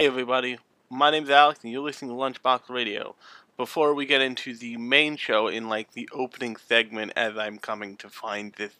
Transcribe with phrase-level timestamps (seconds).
[0.00, 0.56] Hey everybody,
[0.88, 3.16] my name's Alex and you're listening to Lunchbox Radio.
[3.58, 7.98] Before we get into the main show in like the opening segment as I'm coming
[7.98, 8.72] to find this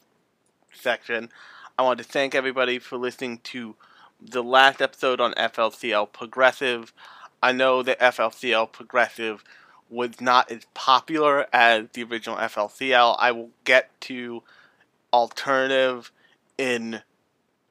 [0.73, 1.29] section,
[1.79, 3.77] I want to thank everybody for listening to
[4.19, 6.95] the last episode on FLCL Progressive.
[7.43, 9.45] I know that FLCL Progressive
[9.91, 13.17] was not as popular as the original FLCL.
[13.19, 14.43] I will get to
[15.13, 16.13] alternative
[16.57, 17.03] in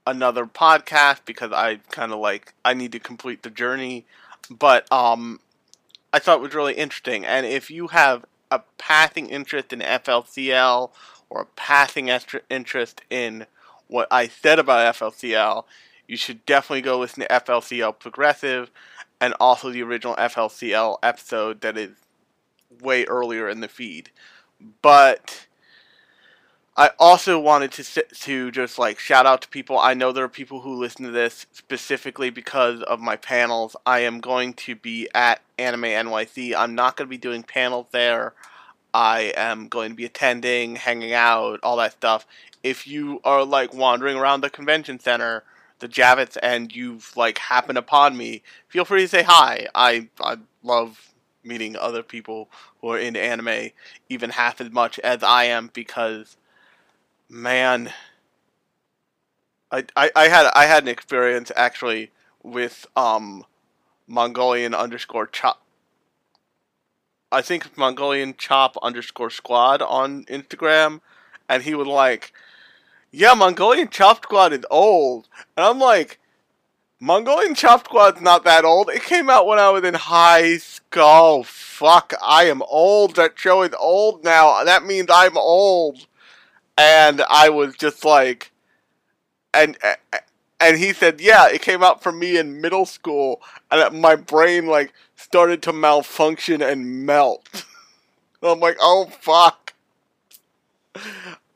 [0.09, 4.05] another podcast because I kind of like I need to complete the journey.
[4.49, 5.39] But um,
[6.11, 7.25] I thought it was really interesting.
[7.25, 10.91] And if you have a passing interest in FLCL
[11.29, 12.09] or a passing
[12.49, 13.45] interest in
[13.87, 15.65] what I said about FLCL,
[16.07, 18.71] you should definitely go listen to FLCL Progressive
[19.21, 21.91] and also the original FLCL episode that is
[22.81, 24.09] way earlier in the feed.
[24.81, 25.47] But
[26.79, 29.77] I also wanted to to just like shout out to people.
[29.77, 33.75] I know there are people who listen to this specifically because of my panels.
[33.85, 36.55] I am going to be at Anime NYC.
[36.55, 38.33] I'm not going to be doing panels there.
[38.93, 42.25] I am going to be attending, hanging out, all that stuff.
[42.63, 45.43] If you are like wandering around the convention center,
[45.79, 49.67] the Javits, and you've like happened upon me, feel free to say hi.
[49.75, 52.47] I I love meeting other people
[52.79, 53.71] who are into anime
[54.07, 56.37] even half as much as I am because
[57.29, 57.93] man,
[59.71, 62.11] I, I, I had I had an experience actually
[62.43, 63.45] with um
[64.07, 65.61] Mongolian underscore chop.
[67.31, 71.01] I think Mongolian chop underscore squad on Instagram,
[71.47, 72.33] and he was like,
[73.11, 76.19] "Yeah, Mongolian chop squad is old," and I'm like.
[77.01, 78.89] Mongolian Chop Squad's not that old.
[78.89, 81.45] It came out when I was in high school.
[81.45, 83.15] Fuck, I am old.
[83.15, 84.65] That show is old now.
[84.65, 86.08] That means I'm old
[86.79, 88.51] and I was just like,
[89.53, 89.77] and
[90.61, 94.65] and he said, yeah, it came out for me in middle school, and my brain
[94.65, 97.65] like started to malfunction and melt.
[98.43, 99.73] I'm like, oh fuck.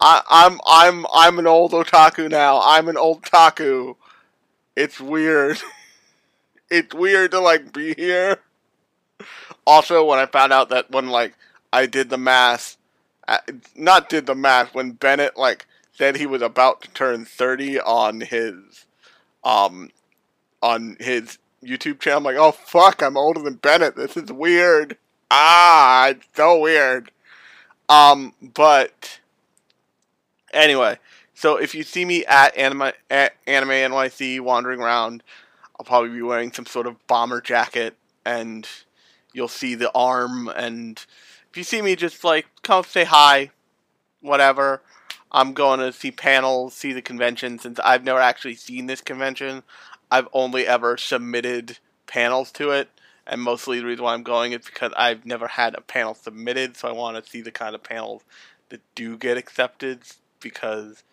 [0.01, 2.59] I, I'm I'm I'm an old otaku now.
[2.61, 3.95] I'm an old taku.
[4.75, 5.61] It's weird.
[6.69, 8.39] it's weird to like be here.
[9.65, 11.33] Also, when I found out that when like
[11.71, 12.17] I did the
[13.27, 13.41] math
[13.75, 18.21] not did the math when Bennett like said he was about to turn 30 on
[18.21, 18.85] his
[19.43, 19.91] um
[20.61, 22.19] on his YouTube channel.
[22.19, 23.95] I'm like, oh fuck, I'm older than Bennett.
[23.95, 24.97] This is weird.
[25.31, 27.11] Ah, it's so weird.
[27.89, 29.19] Um, but
[30.53, 30.97] anyway,
[31.33, 35.23] so if you see me at anime at anime NYC wandering around,
[35.79, 37.95] I'll probably be wearing some sort of bomber jacket,
[38.25, 38.67] and
[39.33, 41.03] you'll see the arm and
[41.53, 43.51] if you see me, just like come say hi,
[44.21, 44.81] whatever.
[45.31, 47.59] I'm going to see panels, see the convention.
[47.59, 49.61] Since I've never actually seen this convention,
[50.09, 51.77] I've only ever submitted
[52.07, 52.89] panels to it.
[53.27, 56.75] And mostly the reason why I'm going is because I've never had a panel submitted,
[56.75, 58.23] so I want to see the kind of panels
[58.69, 59.99] that do get accepted.
[60.39, 61.03] Because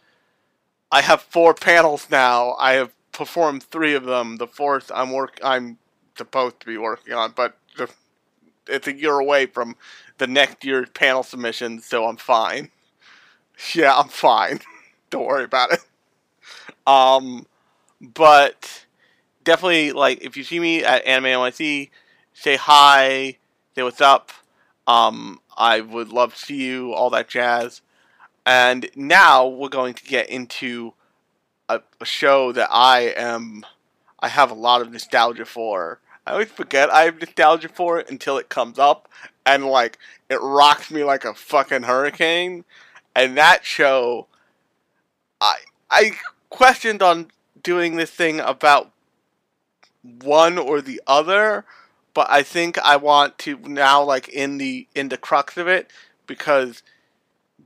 [0.90, 2.56] I have four panels now.
[2.58, 4.38] I have performed three of them.
[4.38, 5.76] The fourth I'm work I'm
[6.16, 7.58] supposed to be working on, but
[8.70, 9.76] it's a year away from
[10.18, 12.70] the next year's panel submission, so I'm fine.
[13.74, 14.60] Yeah, I'm fine.
[15.10, 15.80] Don't worry about it.
[16.86, 17.46] Um,
[18.00, 18.86] but
[19.44, 21.90] definitely, like, if you see me at Anime NYC,
[22.32, 23.36] say hi,
[23.74, 24.32] say what's up.
[24.86, 27.82] Um, I would love to see you, all that jazz.
[28.46, 30.94] And now we're going to get into
[31.68, 33.64] a, a show that I am,
[34.20, 36.00] I have a lot of nostalgia for.
[36.26, 39.08] I always forget I have nostalgia for it until it comes up,
[39.46, 39.98] and like
[40.28, 42.64] it rocks me like a fucking hurricane.
[43.14, 44.26] And that show,
[45.40, 45.56] I
[45.90, 46.12] I
[46.50, 47.30] questioned on
[47.62, 48.92] doing this thing about
[50.02, 51.64] one or the other,
[52.14, 55.90] but I think I want to now like in the in the crux of it
[56.26, 56.82] because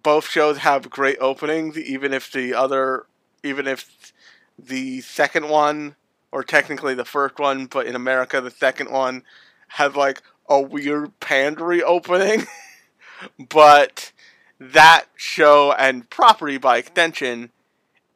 [0.03, 3.07] both shows have great openings, even if the other,
[3.43, 4.13] even if
[4.59, 5.97] the second one
[6.35, 9.23] or technically the first one, but in America the second one
[9.69, 12.45] has like a weird pandery opening.
[13.49, 14.11] but
[14.59, 17.51] that show and property by extension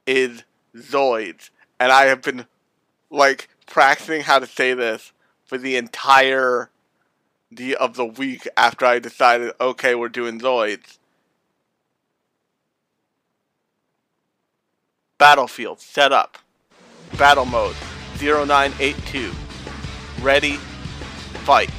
[0.05, 0.43] is
[0.75, 1.51] Zoids.
[1.79, 2.47] And I have been
[3.09, 5.13] like practicing how to say this
[5.47, 6.71] for the entire
[7.53, 10.99] the of the week after I decided okay we're doing Zoids.
[15.19, 16.39] Battlefield set up.
[17.17, 17.77] Battle mode.
[18.21, 19.33] 0982.
[20.21, 20.57] Ready,
[21.45, 21.71] fight.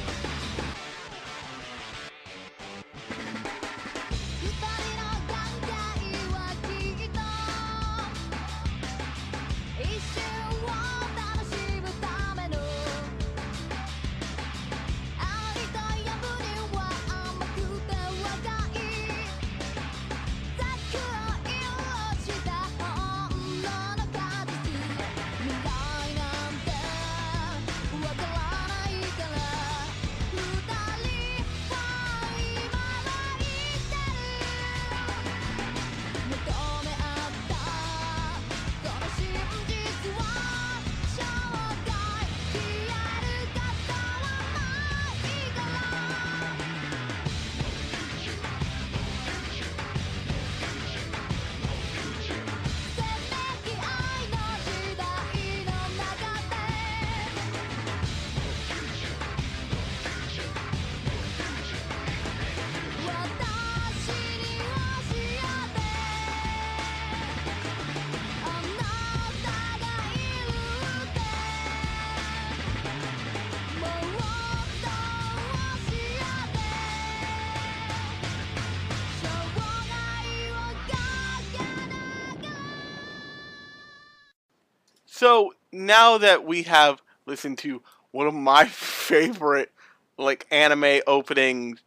[85.20, 89.70] So now that we have listened to one of my favorite
[90.16, 91.82] like anime openings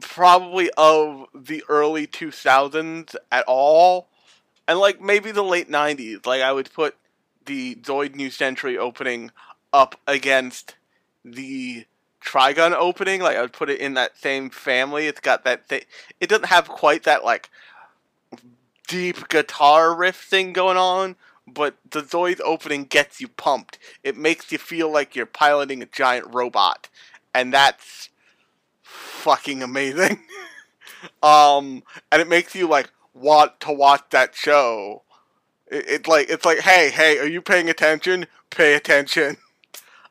[0.00, 4.08] probably of the early 2000s at all
[4.68, 6.96] and like maybe the late 90s like i would put
[7.46, 9.30] the zoid new century opening
[9.72, 10.76] up against
[11.24, 11.86] the
[12.22, 15.06] trigun opening like i would put it in that same family.
[15.06, 15.88] It's got that th-
[16.20, 17.48] it doesn't have quite that like
[18.88, 21.16] deep guitar riff thing going on
[21.52, 25.86] but the zoid opening gets you pumped it makes you feel like you're piloting a
[25.86, 26.88] giant robot
[27.34, 28.10] and that's
[28.82, 30.20] fucking amazing.
[31.22, 35.02] um, and it makes you like want to watch that show.
[35.68, 38.26] It, it's like it's like, hey, hey, are you paying attention?
[38.50, 39.36] Pay attention.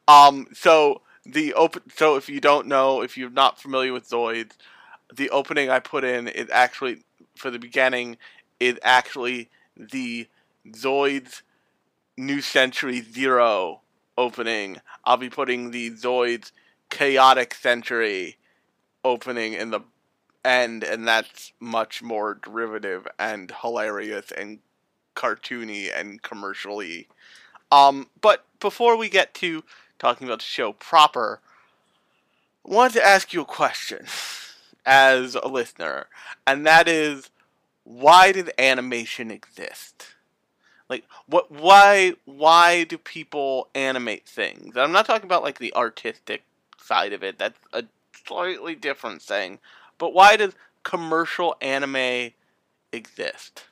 [0.07, 1.83] Um, so the open.
[1.95, 4.53] So if you don't know, if you're not familiar with Zoids,
[5.15, 7.03] the opening I put in is actually
[7.37, 8.17] for the beginning
[8.59, 10.27] is actually the
[10.69, 11.41] Zoids
[12.17, 13.81] New Century Zero
[14.17, 14.77] opening.
[15.05, 16.51] I'll be putting the Zoids
[16.89, 18.37] Chaotic Century
[19.03, 19.81] opening in the
[20.43, 24.59] end, and that's much more derivative and hilarious and
[25.15, 27.07] cartoony and commercially.
[27.71, 29.63] Um, but before we get to
[29.99, 31.39] talking about the show proper,
[32.67, 34.05] I wanted to ask you a question
[34.85, 36.07] as a listener,
[36.45, 37.29] and that is,
[37.83, 40.10] why did animation exist?
[40.91, 41.49] Like, what?
[41.49, 42.15] Why?
[42.25, 44.75] Why do people animate things?
[44.75, 46.43] I'm not talking about like the artistic
[46.77, 47.39] side of it.
[47.39, 47.85] That's a
[48.27, 49.59] slightly different thing.
[49.97, 50.53] But why does
[50.83, 52.31] commercial anime
[52.91, 53.63] exist?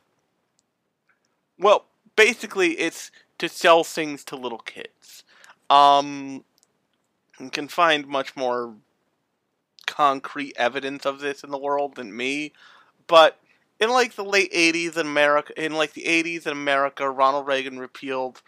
[1.60, 5.26] Well, basically, it's to sell things to little kids.
[5.70, 6.46] Um,
[7.38, 8.76] you can find much more
[9.86, 12.54] concrete evidence of this in the world than me,
[13.08, 13.39] but
[13.80, 17.80] in like the late 80s in America, in like the 80s in America, Ronald Reagan
[17.80, 18.42] repealed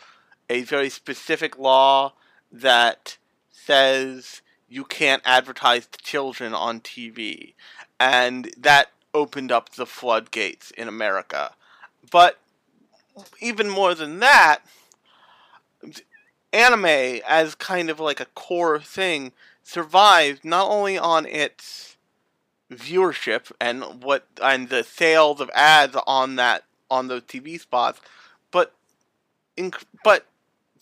[0.50, 2.14] a very specific law
[2.52, 3.18] that
[3.52, 7.54] says you can't advertise to children on TV.
[8.00, 11.52] And that opened up the floodgates in America.
[12.10, 12.40] But
[13.40, 14.60] even more than that,
[16.54, 19.32] anime as kind of like a core thing
[19.64, 21.91] survived not only on its
[22.72, 28.02] viewership and what and the sales of ads on that on those TV spots,
[28.52, 28.74] but
[29.56, 29.72] in,
[30.04, 30.26] but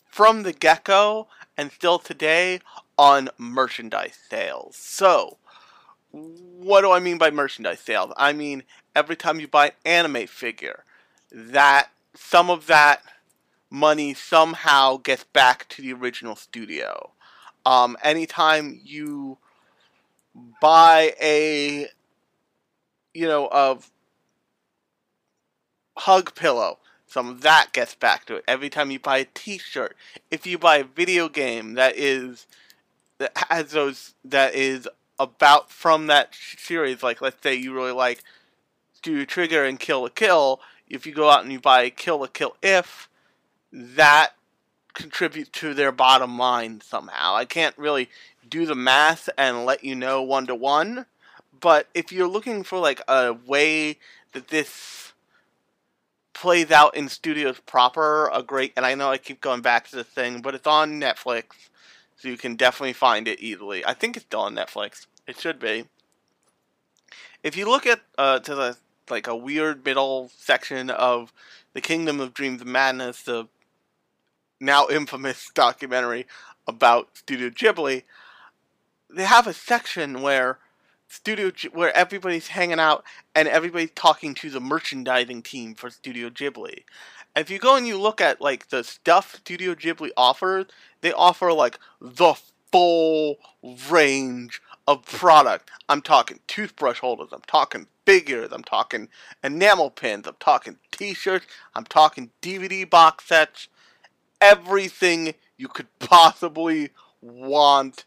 [0.06, 2.60] from the get-go and still today
[2.98, 4.76] on merchandise sales.
[4.76, 5.38] So,
[6.10, 8.12] what do I mean by merchandise sales?
[8.16, 10.84] I mean every time you buy an anime figure,
[11.30, 13.02] that some of that
[13.70, 17.12] money somehow gets back to the original studio.
[17.64, 19.38] Um, anytime you
[20.60, 21.86] buy a,
[23.14, 23.90] you know, of
[25.96, 28.44] hug pillow, some of that gets back to it.
[28.46, 29.96] Every time you buy a T-shirt,
[30.30, 32.46] if you buy a video game that is
[33.18, 34.88] that has those that is
[35.20, 37.02] about from that series.
[37.02, 38.24] Like, let's say you really like
[38.94, 40.60] Studio Trigger and Kill la Kill.
[40.88, 43.08] If you go out and you buy a Kill la Kill If,
[43.70, 44.30] that
[44.94, 47.34] contributes to their bottom line somehow.
[47.34, 48.08] I can't really
[48.50, 51.06] do the math and let you know one to one,
[51.58, 53.98] but if you're looking for like a way
[54.32, 55.12] that this
[56.32, 59.96] plays out in studios proper, a great and I know I keep going back to
[59.96, 61.44] this thing, but it's on Netflix
[62.16, 63.84] so you can definitely find it easily.
[63.84, 65.06] I think it's still on Netflix.
[65.26, 65.86] It should be.
[67.42, 68.76] If you look at uh, to the
[69.10, 71.32] like a weird middle section of
[71.72, 73.48] the Kingdom of Dreams Madness, the
[74.60, 76.26] now infamous documentary
[76.66, 78.04] about Studio Ghibli,
[79.14, 80.58] they have a section where
[81.08, 86.84] Studio where everybody's hanging out and everybody's talking to the merchandising team for Studio Ghibli.
[87.34, 90.66] If you go and you look at like the stuff Studio Ghibli offers,
[91.00, 92.34] they offer like the
[92.70, 93.38] full
[93.90, 95.70] range of product.
[95.88, 99.08] I'm talking toothbrush holders, I'm talking figures, I'm talking
[99.42, 103.68] enamel pins, I'm talking t-shirts, I'm talking DVD box sets,
[104.40, 106.90] everything you could possibly
[107.20, 108.04] want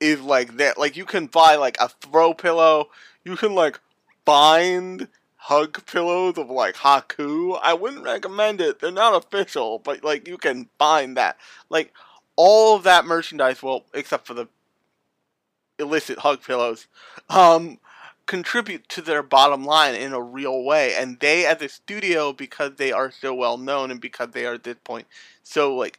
[0.00, 0.78] is like that.
[0.78, 2.90] Like you can buy like a throw pillow,
[3.24, 3.80] you can like
[4.24, 7.58] bind hug pillows of like Haku.
[7.62, 8.80] I wouldn't recommend it.
[8.80, 11.36] They're not official, but like you can find that.
[11.68, 11.92] Like
[12.36, 14.48] all of that merchandise, well, except for the
[15.78, 16.86] illicit hug pillows,
[17.28, 17.78] um,
[18.26, 20.94] contribute to their bottom line in a real way.
[20.94, 24.54] And they, as a studio, because they are so well known and because they are
[24.54, 25.06] at this point
[25.42, 25.98] so like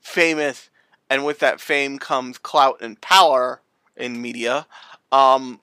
[0.00, 0.69] famous,
[1.10, 3.60] and with that fame comes clout and power
[3.96, 4.66] in media,
[5.12, 5.60] um,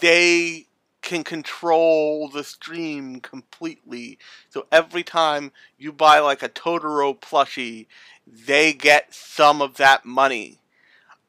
[0.00, 0.66] they
[1.02, 4.18] can control the stream completely.
[4.50, 7.86] So every time you buy like a Totoro plushie,
[8.26, 10.58] they get some of that money.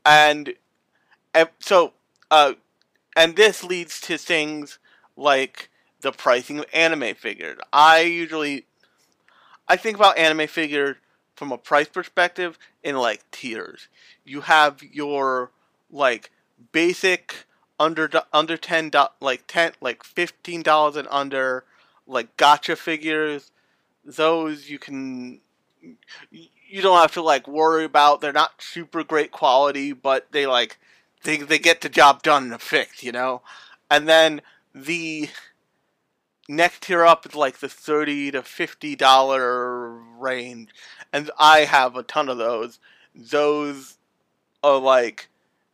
[0.05, 0.55] And,
[1.33, 1.93] and so
[2.31, 2.53] uh
[3.15, 4.79] and this leads to things
[5.17, 5.69] like
[6.01, 7.59] the pricing of anime figures.
[7.73, 8.65] I usually
[9.67, 10.97] I think about anime figures
[11.35, 13.87] from a price perspective in like tiers.
[14.25, 15.51] You have your
[15.91, 16.31] like
[16.71, 17.45] basic
[17.79, 21.63] under under ten like ten like fifteen dollars and under
[22.07, 23.51] like gacha figures.
[24.05, 25.41] Those you can
[26.31, 28.21] you don't have to like worry about.
[28.21, 30.77] They're not super great quality, but they like
[31.23, 33.41] they they get the job done and fixed, you know.
[33.89, 34.41] And then
[34.73, 35.29] the
[36.51, 40.69] next tier up is like the thirty to fifty dollar range,
[41.11, 42.79] and I have a ton of those.
[43.15, 43.97] Those
[44.63, 45.29] are like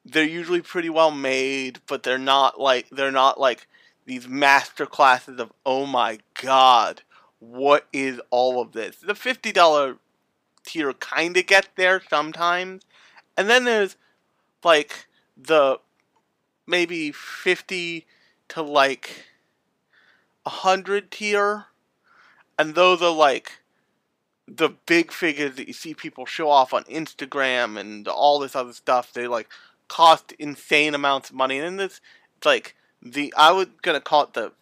[0.05, 3.67] they're usually pretty well made, but they're not like they're not like
[4.05, 7.01] these master classes of oh my god,
[7.39, 8.98] what is all of this?
[8.98, 9.98] The fifty dollar
[10.63, 12.84] tier kind of gets there sometimes,
[13.36, 13.98] and then there's
[14.63, 15.79] like the
[16.67, 18.05] maybe fifty
[18.50, 19.25] to like
[20.48, 21.66] a hundred tier,
[22.58, 23.60] and those are like
[24.48, 28.72] the big figures that you see people show off on Instagram and all this other
[28.72, 29.12] stuff.
[29.12, 29.50] They like
[29.89, 31.60] cost insane amounts of money.
[31.60, 32.00] And this,
[32.38, 34.54] it's like the I would gonna call it the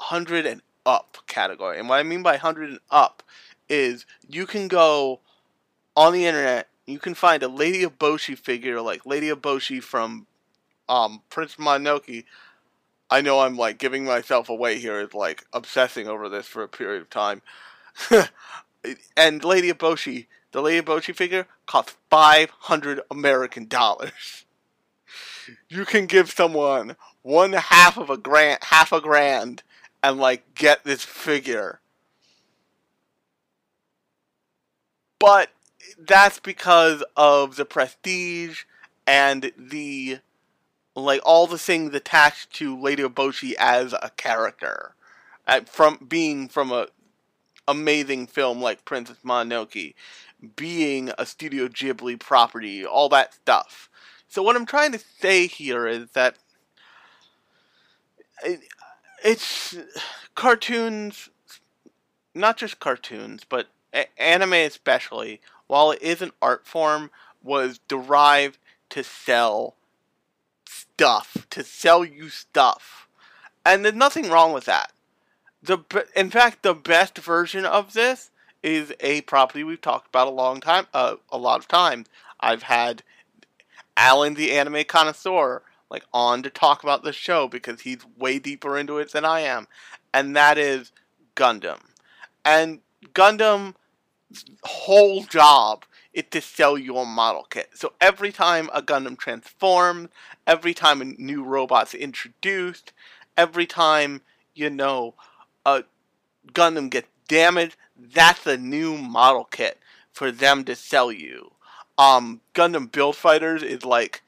[0.00, 1.78] hundred and up category.
[1.78, 3.22] And what I mean by hundred and up
[3.68, 5.20] is you can go
[5.96, 9.80] on the internet, you can find a Lady of Eboshi figure like Lady of Eboshi
[9.80, 10.26] from
[10.88, 12.24] um, Prince Mononoke.
[13.10, 16.68] I know I'm like giving myself away here is like obsessing over this for a
[16.68, 17.42] period of time.
[19.16, 24.44] and Lady Eboshi, the Lady Eboshi figure costs 500 American dollars
[25.68, 29.62] you can give someone one half of a grand, half a grand,
[30.02, 31.80] and like get this figure.
[35.18, 35.50] But
[35.98, 38.64] that's because of the prestige
[39.06, 40.18] and the
[40.98, 44.94] like all the things attached to Lady Eboshi as a character,
[45.46, 46.88] uh, from being from a
[47.66, 49.94] amazing film like Princess Mononoke,
[50.56, 53.90] being a Studio Ghibli property, all that stuff.
[54.28, 56.36] So what I'm trying to say here is that
[58.44, 58.60] it,
[59.24, 59.76] it's
[60.34, 61.28] cartoons,
[62.34, 63.68] not just cartoons, but
[64.18, 67.10] anime especially, while it is an art form,
[67.42, 68.58] was derived
[68.90, 69.74] to sell
[70.98, 73.06] stuff, to sell you stuff.
[73.64, 74.90] And there's nothing wrong with that.
[75.62, 75.78] The
[76.16, 78.32] in fact, the best version of this
[78.64, 82.08] is a property we've talked about a long time, uh, a lot of times.
[82.40, 83.04] I've had
[83.96, 88.76] Alan the anime connoisseur like on to talk about the show because he's way deeper
[88.76, 89.68] into it than I am,
[90.12, 90.90] and that is
[91.36, 91.78] Gundam.
[92.44, 92.80] And
[93.14, 93.74] Gundam's
[94.64, 95.84] whole job
[96.18, 97.70] is to sell your model kit.
[97.74, 100.08] So every time a Gundam transforms,
[100.46, 102.92] every time a new robot's introduced,
[103.36, 104.22] every time
[104.54, 105.14] you know
[105.64, 105.84] a
[106.52, 109.78] Gundam gets damaged, that's a new model kit
[110.12, 111.52] for them to sell you
[111.98, 114.22] um, Gundam Build Fighters is like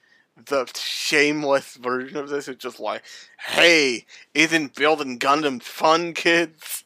[0.47, 2.49] the shameless version of this.
[2.49, 3.03] It's just like,
[3.39, 4.05] hey,
[4.35, 6.85] isn't building Gundam fun, kids?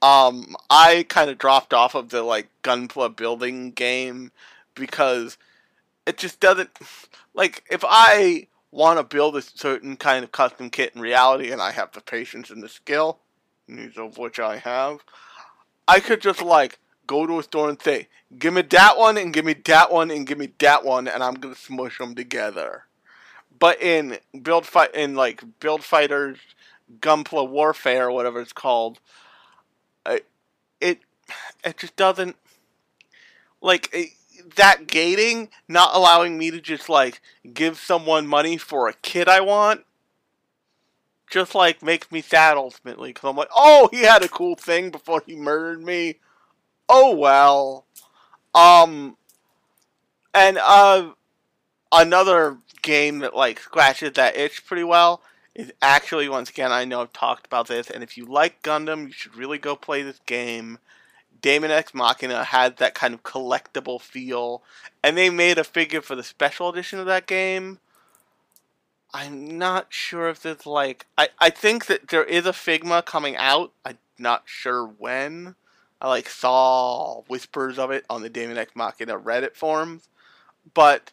[0.00, 4.30] Um, I kind of dropped off of the like Gunpla building game
[4.74, 5.38] because
[6.06, 6.70] it just doesn't
[7.34, 11.60] like if I want to build a certain kind of custom kit in reality and
[11.60, 13.18] I have the patience and the skill,
[13.66, 15.00] neither of which I have,
[15.86, 19.32] I could just like go to a store and say, give me that one and
[19.32, 22.84] give me that one and give me that one and I'm gonna smush them together.
[23.58, 26.38] But in build fight in like build fighters,
[27.00, 29.00] Gunpla warfare whatever it's called,
[30.08, 30.26] it
[30.80, 31.00] it,
[31.64, 32.36] it just doesn't
[33.60, 34.10] like it,
[34.56, 37.20] that gating not allowing me to just like
[37.52, 39.84] give someone money for a kid I want
[41.30, 44.90] just like makes me sad ultimately because I'm like, oh, he had a cool thing
[44.90, 46.16] before he murdered me
[46.88, 47.84] oh well.
[48.54, 49.16] Um,
[50.34, 51.10] and uh,
[51.92, 55.20] another game that like scratches that itch pretty well
[55.58, 59.08] is actually once again I know I've talked about this, and if you like Gundam,
[59.08, 60.78] you should really go play this game.
[61.42, 64.62] Daemon X Machina had that kind of collectible feel,
[65.02, 67.80] and they made a figure for the special edition of that game.
[69.12, 73.36] I'm not sure if there's like I, I think that there is a Figma coming
[73.36, 73.72] out.
[73.84, 75.56] I'm not sure when.
[76.00, 80.08] I like saw whispers of it on the Daemon X Machina Reddit forums,
[80.72, 81.10] but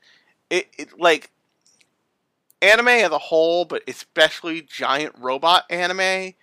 [0.51, 1.31] it, it like
[2.61, 6.33] anime as a whole, but especially giant robot anime,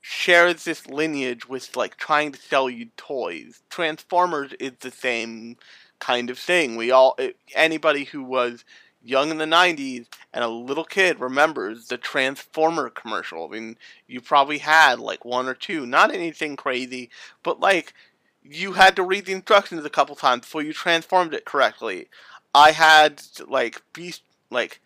[0.00, 3.62] shares this lineage with like trying to sell you toys.
[3.70, 5.56] Transformers is the same
[6.00, 6.76] kind of thing.
[6.76, 8.64] We all eh, anybody who was
[9.04, 13.46] young in the 90s and a little kid remembers the Transformer commercial.
[13.46, 13.76] I mean,
[14.06, 17.10] you probably had like one or two, not anything crazy,
[17.42, 17.94] but like
[18.42, 22.08] you had to read the instructions a couple times before you transformed it correctly.
[22.54, 24.80] I had like beast like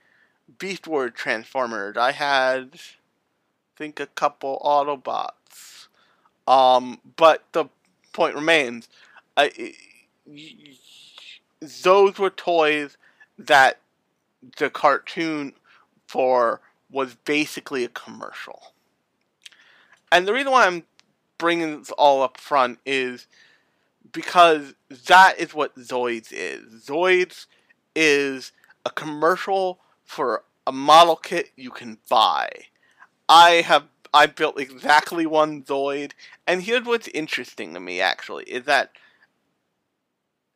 [0.59, 1.97] beast word transformers.
[1.97, 2.79] I had I
[3.76, 5.88] think a couple Autobots.
[6.49, 7.67] Um, but the
[8.12, 8.88] point remains,
[9.37, 9.75] I,
[11.83, 12.97] those were toys
[13.38, 13.81] that
[14.59, 15.53] the cartoon
[16.07, 16.61] for
[16.91, 18.73] was basically a commercial.
[20.12, 20.85] And the reason why I'm
[21.37, 23.26] bringing this all up front is
[24.12, 24.75] because
[25.07, 26.87] that is what Zoids is.
[26.87, 27.47] Zoids
[27.95, 28.53] is
[28.85, 32.49] a commercial for a model kit you can buy.
[33.29, 36.12] I have I built exactly one Zoid,
[36.47, 38.92] and here's what's interesting to me actually is that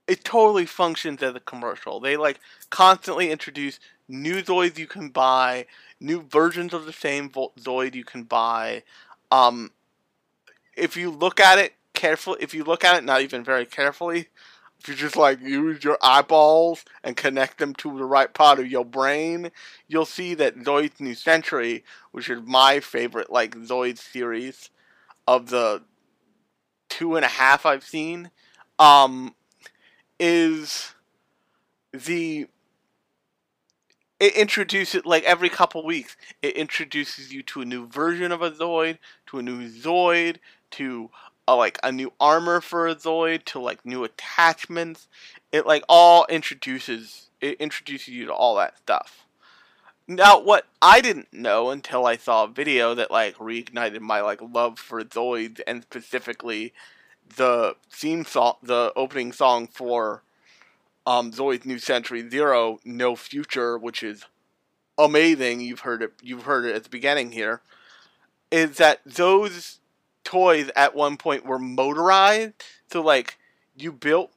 [0.06, 2.00] it totally functions as a commercial.
[2.00, 5.66] They like constantly introduce new Zoids you can buy,
[6.00, 8.82] new versions of the same Zoid you can buy.
[9.30, 9.70] Um,
[10.76, 14.28] if you look at it carefully, if you look at it not even very carefully,
[14.88, 18.84] you just like use your eyeballs and connect them to the right part of your
[18.84, 19.50] brain,
[19.88, 24.70] you'll see that Zoid's New Century, which is my favorite like Zoid series
[25.26, 25.82] of the
[26.88, 28.30] two and a half I've seen,
[28.78, 29.34] um,
[30.18, 30.94] is
[31.92, 32.46] the
[34.20, 38.50] it introduces like every couple weeks it introduces you to a new version of a
[38.50, 40.36] zoid to a new zoid
[40.70, 41.10] to
[41.56, 45.08] like a new armor for a zoid to like new attachments
[45.52, 49.26] it like all introduces it introduces you to all that stuff
[50.06, 54.40] now what i didn't know until i saw a video that like reignited my like
[54.40, 56.72] love for zoids and specifically
[57.36, 60.22] the theme song, the opening song for
[61.06, 64.24] um, Zoid's New Century Zero, No Future, which is
[64.98, 65.60] amazing.
[65.60, 66.12] You've heard it.
[66.22, 67.62] You've heard it at the beginning here.
[68.50, 69.79] Is that those
[70.24, 72.54] toys at one point were motorized?
[72.92, 73.38] So like
[73.76, 74.32] you built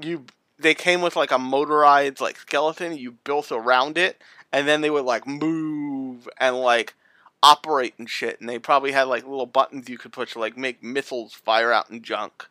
[0.00, 0.24] you
[0.58, 4.20] they came with like a motorized like skeleton you built around it
[4.52, 6.94] and then they would like move and like
[7.42, 10.56] operate and shit, and they probably had like little buttons you could push to like
[10.56, 12.48] make missiles fire out and junk.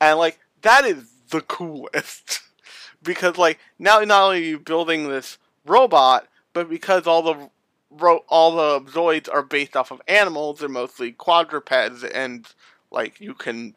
[0.00, 2.40] And like that is the coolest.
[3.02, 7.50] because like now not only are you building this robot, but because all the
[7.98, 12.46] ro- all the Zoids are based off of animals, they're mostly quadrupeds, and
[12.90, 13.74] like you can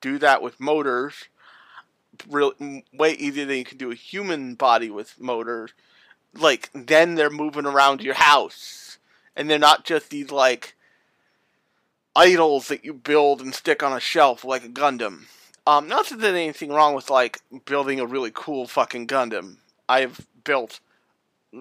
[0.00, 1.28] do that with motors,
[2.28, 2.52] real
[2.92, 5.72] way easier than you can do a human body with motors.
[6.34, 8.98] Like then they're moving around your house
[9.34, 10.74] and they're not just these like
[12.14, 15.24] idols that you build and stick on a shelf like a Gundam.
[15.66, 19.56] Um, not that there's anything wrong with like building a really cool fucking Gundam.
[19.88, 20.80] I've built
[21.54, 21.58] uh,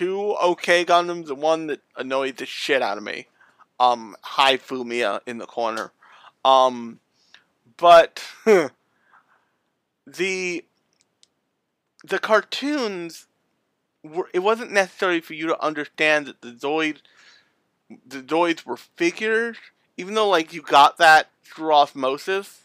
[0.00, 3.26] two okay Gundams and one that annoyed the shit out of me.
[3.78, 5.92] Um, Hi Fumia in the corner.
[6.42, 7.00] Um,
[7.76, 8.24] but
[10.06, 10.64] the
[12.02, 13.26] the cartoons
[14.02, 14.30] were.
[14.32, 17.02] it wasn't necessary for you to understand that the Zoid
[18.06, 19.58] the Zoids were figures,
[19.98, 22.62] even though like you got that through osmosis.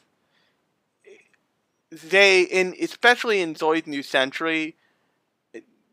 [1.92, 4.78] They in especially in Zoid's New Century,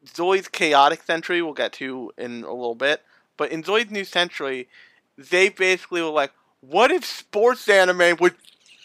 [0.07, 3.03] Zoid's Chaotic Century we'll get to in a little bit,
[3.37, 4.69] but in Zoid's New Century,
[5.17, 8.35] they basically were like, what if sports anime with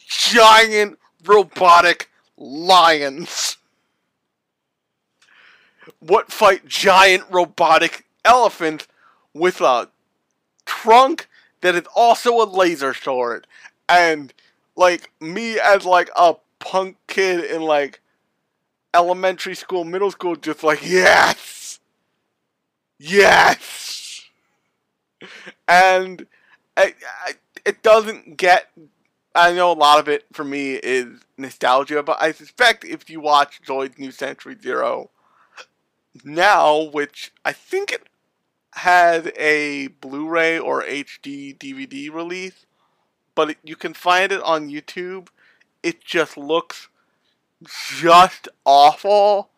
[0.08, 3.58] giant robotic lions?
[6.00, 8.88] what fight giant robotic elephants
[9.34, 9.90] with a
[10.66, 11.28] trunk
[11.62, 13.48] that is also a laser sword.
[13.90, 14.34] And
[14.76, 18.02] like me as like a punk kid in like
[18.98, 21.80] elementary school, middle school, just like yes,
[22.98, 24.24] yes,
[25.68, 26.26] and
[26.76, 27.34] I, I,
[27.66, 28.70] it doesn't get.
[29.36, 33.20] I know a lot of it for me is nostalgia, but I suspect if you
[33.20, 35.12] watch Zoid's New Century Zero,
[36.24, 38.08] now, which I think it
[38.74, 42.66] had a Blu-ray or HD DVD release,
[43.36, 45.28] but it, you can find it on YouTube.
[45.84, 46.90] It just looks
[47.64, 49.50] just awful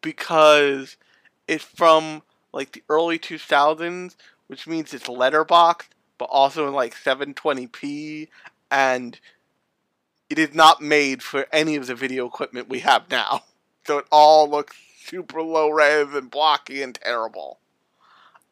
[0.00, 0.96] because
[1.46, 5.88] it's from like the early 2000s, which means it's letterboxed,
[6.18, 8.28] but also in like 720p,
[8.70, 9.18] and
[10.30, 13.42] it is not made for any of the video equipment we have now.
[13.86, 17.58] so it all looks super low res and blocky and terrible.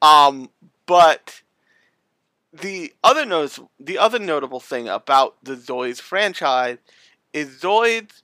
[0.01, 0.51] Um,
[0.87, 1.43] but
[2.53, 6.79] the other notice, the other notable thing about the Zoids franchise
[7.33, 8.22] is Zoids,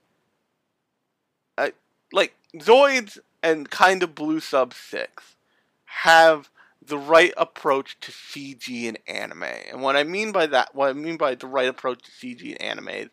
[2.12, 5.37] like Zoids and kind of Blue Sub Six,
[5.85, 6.51] have
[6.85, 9.44] the right approach to CG and anime.
[9.71, 12.53] And what I mean by that, what I mean by the right approach to CG
[12.53, 13.09] and anime is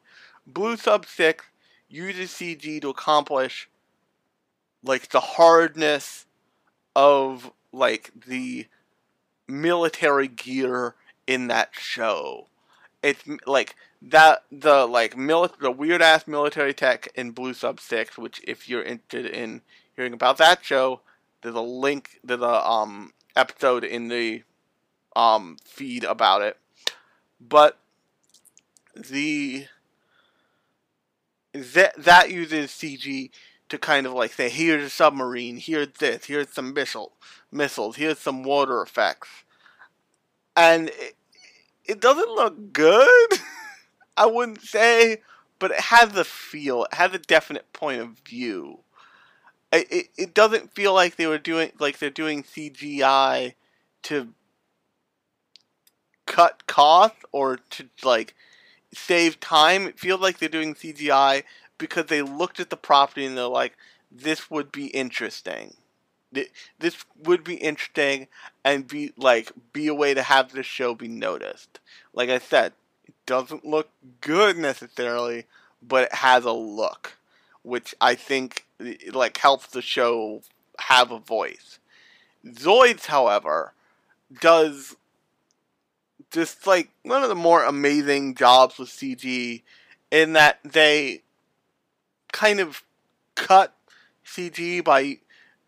[0.47, 1.45] Blue Sub 6
[1.89, 3.69] uses CG to accomplish
[4.83, 6.25] like the hardness
[6.95, 8.67] of like the
[9.47, 10.95] military gear
[11.27, 12.47] in that show.
[13.03, 18.17] It's like that the like mili- the weird ass military tech in Blue Sub 6,
[18.17, 19.61] which if you're interested in
[19.95, 21.01] hearing about that show,
[21.41, 24.43] there's a link to the um episode in the
[25.15, 26.57] um feed about it.
[27.41, 27.79] But
[28.95, 29.65] the
[31.53, 33.31] that that uses CG
[33.69, 37.13] to kind of like say here's a submarine, here's this, here's some missile
[37.51, 39.29] missiles, here's some water effects.
[40.55, 41.15] And it,
[41.85, 43.31] it doesn't look good.
[44.17, 45.21] I wouldn't say,
[45.59, 46.85] but it has the feel.
[46.85, 48.79] It has a definite point of view
[49.75, 53.53] it, it, it doesn't feel like they were doing like they're doing CGI
[54.03, 54.33] to
[56.25, 58.35] cut costs or to like
[58.93, 59.87] save time.
[59.87, 61.43] It feels like they're doing CGI
[61.77, 63.75] because they looked at the property and they're like,
[64.11, 65.75] this would be interesting.
[66.79, 68.27] This would be interesting
[68.63, 71.79] and be like be a way to have this show be noticed.
[72.13, 72.73] Like I said,
[73.05, 73.89] it doesn't look
[74.21, 75.45] good necessarily,
[75.81, 77.17] but it has a look,
[77.63, 78.65] which I think
[79.11, 80.41] like helps the show
[80.79, 81.79] have a voice.
[82.45, 83.73] Zoids, however,
[84.41, 84.95] does
[86.31, 89.61] just like one of the more amazing jobs with CG
[90.11, 91.21] in that they
[92.31, 92.83] kind of
[93.35, 93.75] cut
[94.25, 95.19] CG by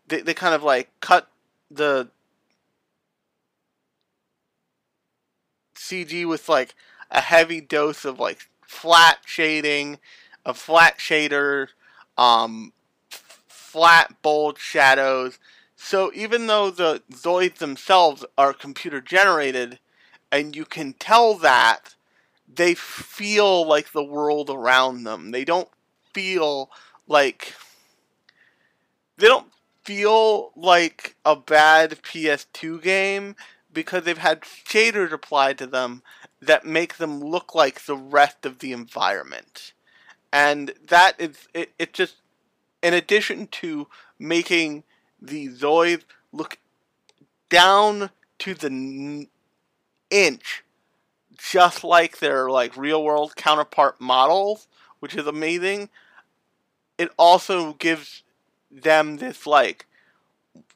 [0.08, 1.28] they, they kind of like cut
[1.70, 2.08] the
[5.74, 6.74] CG with like
[7.10, 9.98] a heavy dose of like flat shading,
[10.44, 11.68] a flat shader,
[12.16, 12.72] um,
[13.10, 15.38] flat, bold shadows.
[15.76, 19.78] So even though the Zoids themselves are computer generated,
[20.30, 21.94] and you can tell that,
[22.52, 25.30] they feel like the world around them.
[25.30, 25.68] They don't
[26.12, 26.70] feel
[27.06, 27.54] like.
[29.16, 29.52] They don't
[29.84, 33.36] feel like a bad PS2 game
[33.72, 36.02] because they've had shaders applied to them
[36.40, 39.72] that make them look like the rest of the environment.
[40.32, 42.16] And that is, it, it just
[42.82, 44.84] in addition to making
[45.20, 46.58] the Zoids look
[47.48, 49.28] down to the n-
[50.10, 50.64] inch,
[51.36, 54.68] just like their like real world counterpart models,
[55.00, 55.88] which is amazing.
[56.98, 58.22] It also gives
[58.70, 59.86] them this like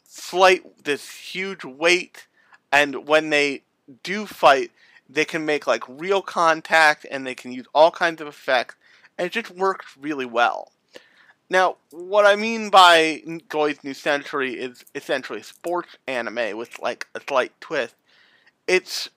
[0.04, 2.26] slight, this huge weight,
[2.70, 3.62] and when they
[4.02, 4.70] do fight,
[5.08, 8.76] they can make like real contact and they can use all kinds of effects,
[9.18, 10.72] and it just works really well.
[11.50, 17.20] Now, what I mean by Zoids New Century is essentially sports anime with like a
[17.20, 17.94] slight twist.
[18.66, 19.10] It's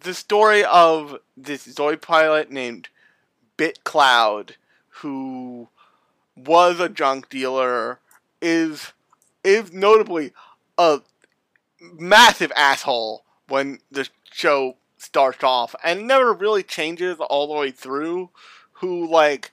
[0.00, 2.88] the story of this Zoid pilot named
[3.58, 4.52] BitCloud
[5.02, 5.68] who
[6.36, 7.98] was a junk dealer
[8.40, 8.92] is
[9.44, 10.32] is notably
[10.78, 11.00] a
[11.80, 18.30] massive asshole when the show starts off and never really changes all the way through
[18.76, 19.52] who like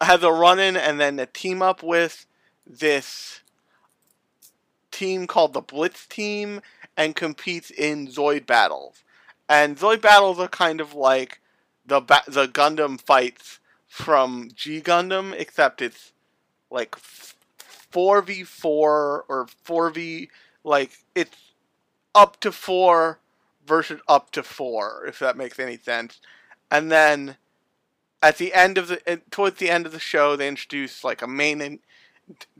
[0.00, 2.24] has a run in and then a team up with
[2.64, 3.40] this
[4.92, 6.60] team called the Blitz Team
[6.96, 9.02] and competes in Zoid battles.
[9.48, 11.40] And Zoid battles are kind of like
[11.84, 16.12] the ba- the Gundam fights from G Gundam, except it's
[16.70, 20.30] like four v four or four v
[20.62, 21.43] like it's
[22.14, 23.18] up to four
[23.66, 26.20] versus up to four, if that makes any sense.
[26.70, 27.36] And then
[28.22, 31.22] at the end of the eh, towards the end of the show, they introduce like
[31.22, 31.60] a main.
[31.60, 31.80] In,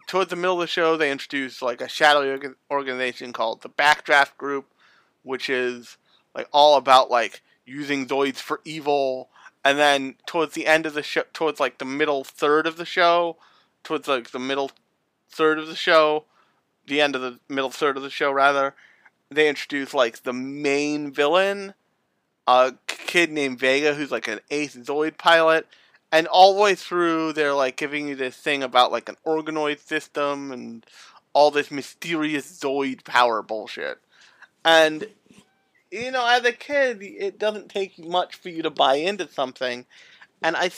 [0.07, 4.37] towards the middle of the show, they introduce like a shadow organization called the Backdraft
[4.37, 4.67] Group,
[5.23, 5.97] which is
[6.35, 9.31] like all about like using Zoids for evil.
[9.65, 12.85] And then towards the end of the show, towards like the middle third of the
[12.85, 13.39] show,
[13.83, 14.71] towards like the middle
[15.31, 16.25] third of the show,
[16.87, 18.75] the end of the middle third of the show rather,
[19.31, 21.75] they introduce like the main villain,
[22.47, 25.67] a kid named Vega who's like an ace Zoid pilot.
[26.13, 29.81] And all the way through, they're like giving you this thing about like an organoid
[29.81, 30.87] system and
[31.33, 33.99] all this mysterious Zoid power bullshit.
[34.65, 35.09] And,
[35.91, 39.87] you know, as a kid, it doesn't take much for you to buy into something.
[40.43, 40.71] And I,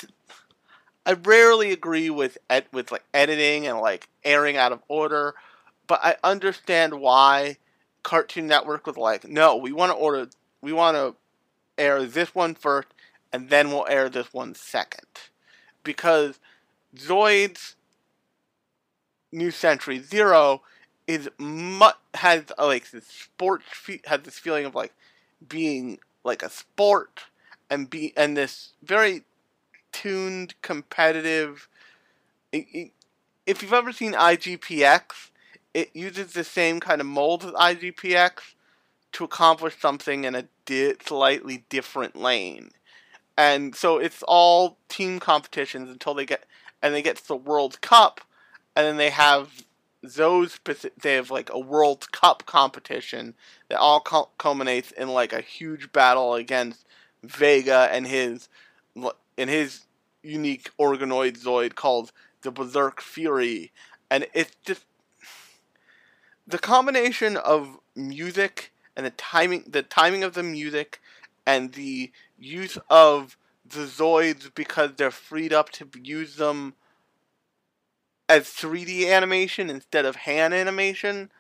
[1.05, 5.35] I rarely agree with ed- with like editing and like airing out of order,
[5.87, 7.59] but I understand why
[8.07, 10.29] Cartoon Network was like, no, we want to order,
[10.63, 11.17] we want to
[11.77, 12.87] air this one first,
[13.33, 15.09] and then we'll air this one second,
[15.83, 16.39] because
[16.97, 17.75] Zoids
[19.33, 20.63] New Century Zero
[21.09, 24.95] is mu- has like this sports fe- has this feeling of like
[25.49, 27.25] being like a sport
[27.69, 29.25] and be and this very
[29.91, 31.69] tuned competitive
[32.53, 32.91] it, it,
[33.47, 35.31] if you've ever seen IGPX
[35.77, 38.55] it uses the same kind of mold as IGPX
[39.13, 42.71] to accomplish something in a di- slightly different lane.
[43.37, 46.47] And so it's all team competitions until they get
[46.83, 48.23] and they get to the World Cup
[48.75, 49.65] and then they have
[50.03, 50.59] those
[51.03, 53.35] they have like a World Cup competition
[53.69, 56.87] that all culminates in like a huge battle against
[57.23, 58.49] Vega and his
[59.37, 59.85] in his
[60.23, 63.73] unique organoid Zoid called the Berserk Fury,
[64.11, 64.87] and it's just
[66.47, 71.01] the combination of music and the timing, the timing of the music,
[71.47, 76.75] and the use of the Zoids because they're freed up to use them
[78.29, 81.31] as 3D animation instead of hand animation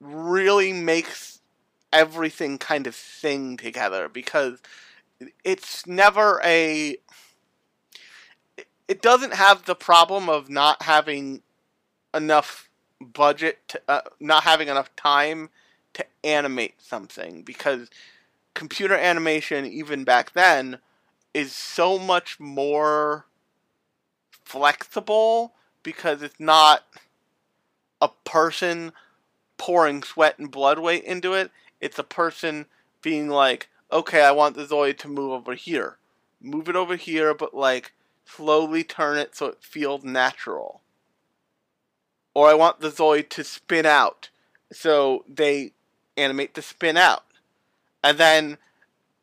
[0.00, 1.40] really makes
[1.92, 4.60] everything kind of sing together because
[5.44, 6.96] it's never a
[8.86, 11.42] it doesn't have the problem of not having
[12.14, 12.67] enough
[13.00, 15.50] budget to, uh, not having enough time
[15.94, 17.88] to animate something because
[18.54, 20.78] computer animation even back then
[21.32, 23.26] is so much more
[24.44, 26.84] flexible because it's not
[28.00, 28.92] a person
[29.56, 31.50] pouring sweat and blood weight into it.
[31.80, 32.66] It's a person
[33.02, 35.98] being like, okay, I want the Zoid to move over here.
[36.40, 37.92] Move it over here, but like
[38.24, 40.80] slowly turn it so it feels natural.
[42.38, 44.30] Or I want the Zoid to spin out.
[44.70, 45.72] So they
[46.16, 47.24] animate the spin out.
[48.04, 48.58] And then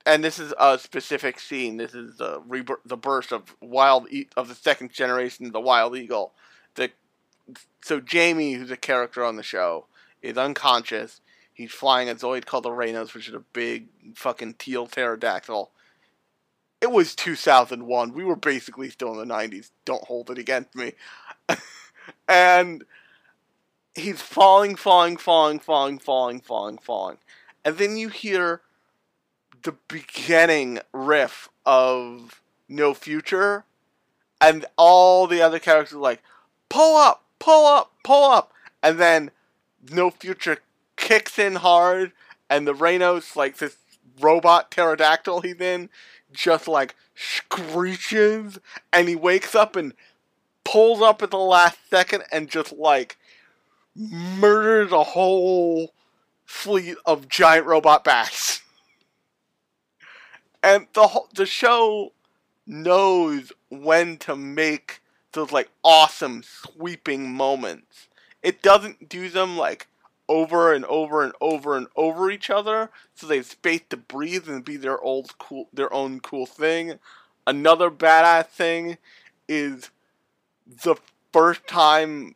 [0.05, 1.77] and this is a specific scene.
[1.77, 5.95] This is the rebirth, the burst of wild e- of the second generation, the Wild
[5.95, 6.33] Eagle.
[6.73, 6.91] The
[7.81, 9.85] so Jamie, who's a character on the show,
[10.21, 11.21] is unconscious.
[11.53, 15.71] He's flying a Zoid called the Raynos, which is a big fucking teal pterodactyl.
[16.81, 18.11] It was 2001.
[18.11, 19.71] We were basically still in the 90s.
[19.85, 20.91] Don't hold it against me.
[22.27, 22.83] and
[23.95, 27.17] he's falling, falling, falling, falling, falling, falling, falling.
[27.63, 28.61] And then you hear
[29.63, 33.63] the beginning riff of No Future,
[34.39, 36.21] and all the other characters like,
[36.69, 38.51] pull up, pull up, pull up,
[38.83, 39.31] and then
[39.91, 40.59] No Future
[40.97, 42.11] kicks in hard,
[42.49, 43.77] and the Raynos, like this
[44.19, 45.89] robot pterodactyl he's in,
[46.31, 48.59] just like screeches,
[48.93, 49.93] and he wakes up and
[50.63, 53.17] pulls up at the last second and just like
[53.95, 55.93] murders a whole
[56.45, 58.61] fleet of giant robot bats
[60.63, 62.11] and the the show
[62.67, 65.01] knows when to make
[65.33, 68.07] those like awesome sweeping moments.
[68.41, 69.87] It doesn't do them like
[70.27, 74.49] over and over and over and over each other, so they have space to breathe
[74.49, 76.99] and be their old cool, their own cool thing.
[77.45, 78.97] Another badass thing
[79.47, 79.91] is
[80.65, 80.95] the
[81.31, 82.33] first time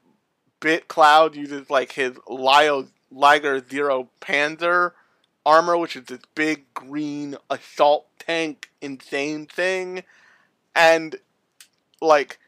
[0.61, 4.91] BitCloud uses like his Lio Liger Zero Panzer
[5.45, 10.03] armor, which is this big green assault tank insane thing,
[10.75, 11.15] and
[12.01, 12.39] like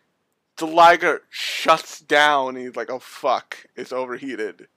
[0.58, 2.56] the Liger shuts down.
[2.56, 4.68] he's like, "Oh fuck, it's overheated."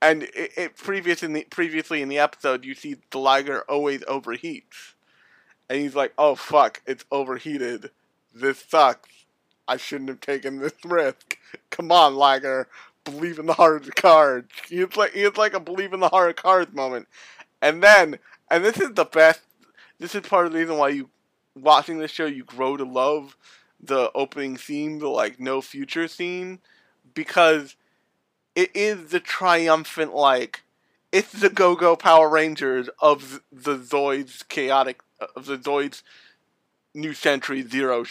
[0.00, 4.00] And it, it previous in the previously in the episode, you see the Liger always
[4.02, 4.94] overheats,
[5.68, 7.90] and he's like, "Oh fuck, it's overheated.
[8.34, 9.21] This sucks.
[9.68, 11.38] I shouldn't have taken this risk.
[11.70, 12.68] Come on, Liger."
[13.04, 14.48] Believe in the heart of the cards.
[14.70, 17.08] It's like he's like a believe in the heart of cards moment,
[17.60, 19.40] and then, and this is the best.
[19.98, 21.10] This is part of the reason why you
[21.56, 23.36] watching this show you grow to love
[23.80, 26.60] the opening theme, the like no future scene,
[27.12, 27.74] because
[28.54, 30.62] it is the triumphant like
[31.10, 35.02] it's the Go Go Power Rangers of the Zoids chaotic
[35.36, 36.02] of the Zoids
[36.94, 38.04] New Century Zero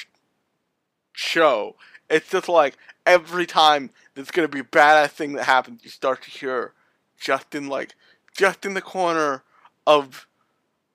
[1.13, 1.75] show.
[2.09, 6.23] It's just like every time there's gonna be a badass thing that happens, you start
[6.23, 6.73] to hear
[7.19, 7.95] Justin like
[8.35, 9.43] just in the corner
[9.85, 10.27] of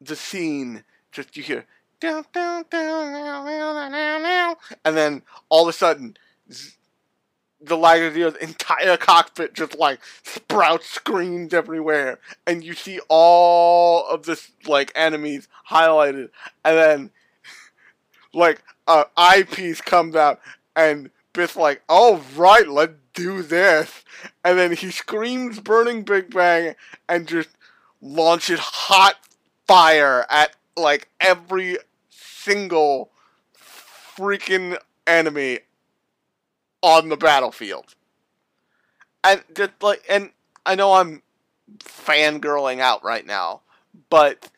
[0.00, 1.64] the scene, just you hear
[2.02, 2.24] and
[4.84, 6.16] then all of a sudden,
[7.60, 14.52] the Liger's entire cockpit just like sprouts screens everywhere, and you see all of this
[14.66, 16.28] like enemies highlighted,
[16.64, 17.10] and then
[18.36, 20.40] like a eyepiece comes out
[20.76, 24.04] and Bit's like, "All right, let's do this,"
[24.44, 26.76] and then he screams "Burning Big Bang"
[27.08, 27.50] and just
[28.00, 29.16] launches hot
[29.66, 31.78] fire at like every
[32.10, 33.10] single
[33.58, 35.60] freaking enemy
[36.82, 37.94] on the battlefield.
[39.24, 40.30] And just like and
[40.64, 41.22] I know I'm
[41.80, 43.62] fangirling out right now,
[44.10, 44.50] but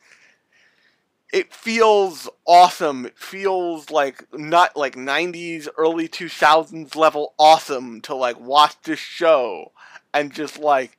[1.31, 3.05] it feels awesome.
[3.05, 9.71] It feels like not like 90s, early 2000s level awesome to like watch this show
[10.13, 10.97] and just like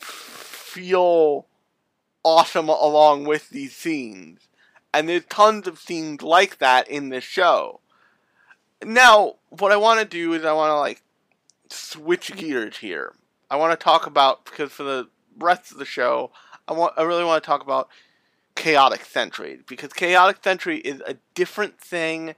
[0.00, 1.46] feel
[2.24, 4.48] awesome along with these scenes.
[4.92, 7.80] And there's tons of scenes like that in this show.
[8.84, 11.02] Now, what I want to do is I want to like
[11.70, 13.14] switch gears here.
[13.48, 16.32] I want to talk about because for the rest of the show,
[16.66, 17.88] I want I really want to talk about
[18.54, 22.34] chaotic century because chaotic century is a different thing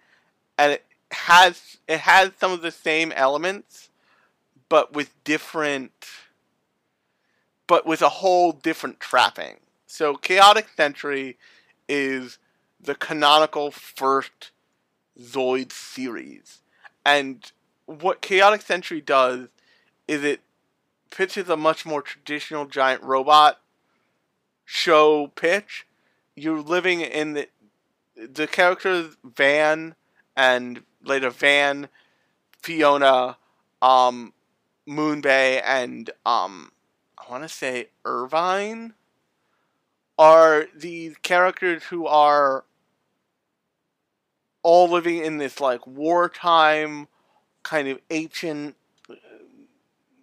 [0.57, 3.91] and it has it has some of the same elements
[4.69, 5.93] but with different
[7.67, 9.57] but with a whole different trapping.
[9.87, 11.39] So chaotic century
[11.89, 12.39] is
[12.81, 14.51] the canonical first
[15.21, 16.61] Zoid series.
[17.05, 17.51] And
[17.87, 19.49] what Chaotic Century does
[20.09, 20.41] is it
[21.11, 23.61] pitches a much more traditional giant robot
[24.65, 25.87] show pitch.
[26.37, 27.49] You're living in the
[28.17, 29.95] the characters Van
[30.37, 31.89] and later Van,
[32.63, 33.37] Fiona,
[33.83, 34.33] um,
[34.89, 36.73] Moonbay, and um,
[37.19, 38.95] I want to say Irvine
[40.19, 42.65] are the characters who are
[44.63, 47.09] all living in this like wartime
[47.63, 48.77] kind of ancient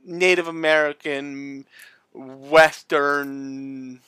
[0.06, 1.66] Native American
[2.14, 4.00] Western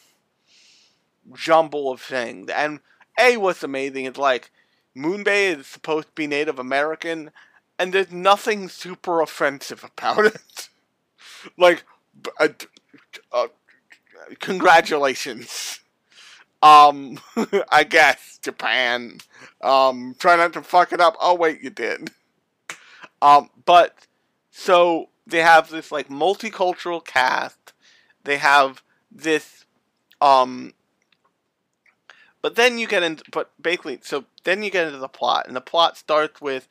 [1.34, 2.50] jumble of things.
[2.50, 2.80] And
[3.20, 4.52] A, what's amazing is like
[4.96, 7.32] Moonbay is supposed to be Native American,
[7.80, 10.70] and there's nothing super offensive about it.
[11.58, 11.84] like,
[12.40, 12.50] uh,
[13.32, 13.48] uh,
[14.40, 15.80] congratulations.
[16.62, 17.20] Um,
[17.72, 19.18] I guess Japan.
[19.62, 21.16] Um, try not to fuck it up.
[21.20, 22.12] Oh wait, you did.
[23.22, 24.08] Um, but
[24.52, 27.74] so they have this like multicultural cast.
[28.24, 28.82] They have
[29.12, 29.66] this,
[30.22, 30.74] um,
[32.44, 35.56] but then you get into, but basically, so then you get into the plot, and
[35.56, 36.68] the plot starts with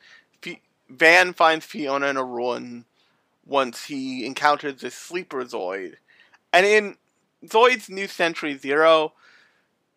[0.89, 2.85] Van finds Fiona in a ruin
[3.47, 5.95] once he encounters this sleeper Zoid,
[6.53, 6.97] and in
[7.47, 9.15] Zoid's New Century Zero,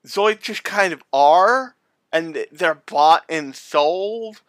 [0.07, 1.75] Zoids just kind of are,
[2.13, 4.41] and they're bought and sold.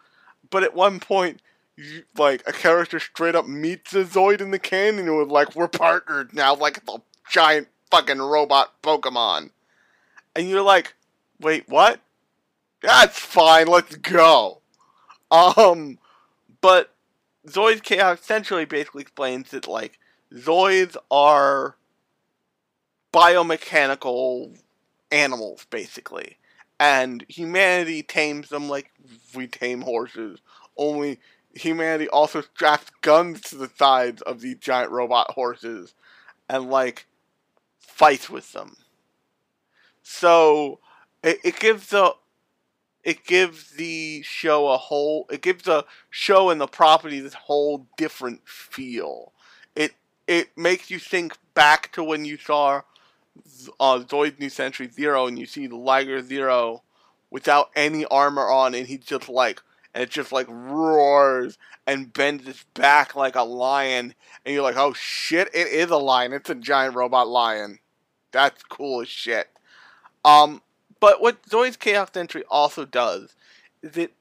[0.49, 1.41] But at one point,
[1.75, 5.55] you, like a character straight up meets a Zoid in the canyon and was like,
[5.55, 9.51] "We're partnered now," like the giant fucking robot Pokemon,
[10.33, 10.93] and you're like,
[11.39, 11.99] "Wait, what?"
[12.81, 13.67] That's fine.
[13.67, 14.61] Let's go.
[15.31, 15.99] Um,
[16.61, 16.93] but
[17.47, 19.99] Zoid's Chaos essentially basically explains that like
[20.33, 21.75] Zoids are
[23.13, 24.57] biomechanical
[25.11, 26.37] animals, basically.
[26.79, 28.91] And humanity tames them like
[29.33, 30.39] we tame horses.
[30.77, 31.19] Only
[31.53, 35.95] humanity also straps guns to the sides of these giant robot horses
[36.47, 37.07] and, like,
[37.79, 38.77] fights with them.
[40.03, 40.79] So,
[41.23, 42.15] it, it gives the
[43.03, 47.87] it gives the show a whole it gives the show and the property this whole
[47.97, 49.33] different feel.
[49.75, 49.93] It
[50.27, 52.81] it makes you think back to when you saw
[53.79, 56.83] uh, Zoid New Century Zero, and you see the Liger Zero
[57.29, 59.61] without any armor on, and he just like,
[59.93, 64.13] and it just like roars and bends its back like a lion,
[64.45, 66.33] and you're like, oh shit, it is a lion.
[66.33, 67.79] It's a giant robot lion.
[68.31, 69.47] That's cool as shit.
[70.25, 70.61] Um,
[70.99, 73.35] but what Zoid's Chaos Century also does
[73.81, 74.13] is it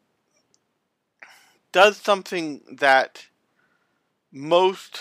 [1.73, 3.27] does something that
[4.33, 5.01] most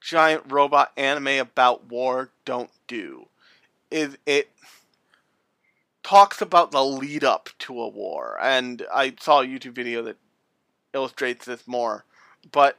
[0.00, 3.26] giant robot anime about war don't do
[3.90, 4.50] is it
[6.02, 8.38] talks about the lead up to a war.
[8.40, 10.16] And I saw a YouTube video that
[10.94, 12.04] illustrates this more.
[12.52, 12.78] But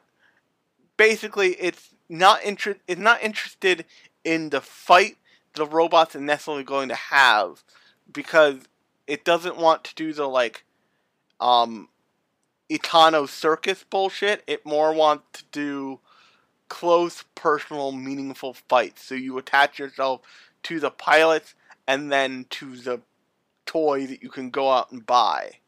[0.95, 3.85] basically it's not inter- it's not interested
[4.23, 5.17] in the fight
[5.53, 7.63] the robots are necessarily going to have
[8.11, 8.59] because
[9.05, 10.63] it doesn't want to do the like
[11.39, 11.89] um
[12.69, 15.99] Itano circus bullshit it more wants to do
[16.69, 19.03] close, personal, meaningful fights.
[19.03, 20.21] So you attach yourself
[20.63, 21.55] to the pilots
[21.87, 23.01] and then to the
[23.65, 25.59] toy that you can go out and buy.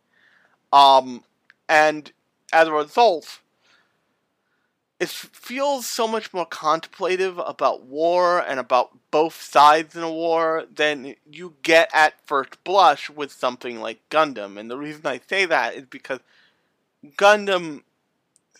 [0.72, 1.24] Um,
[1.68, 2.12] and
[2.52, 3.40] as a result,
[5.00, 10.66] it feels so much more contemplative about war and about both sides in a war
[10.74, 14.60] than you get at first blush with something like Gundam.
[14.60, 16.20] And the reason I say that is because
[17.16, 17.84] Gundam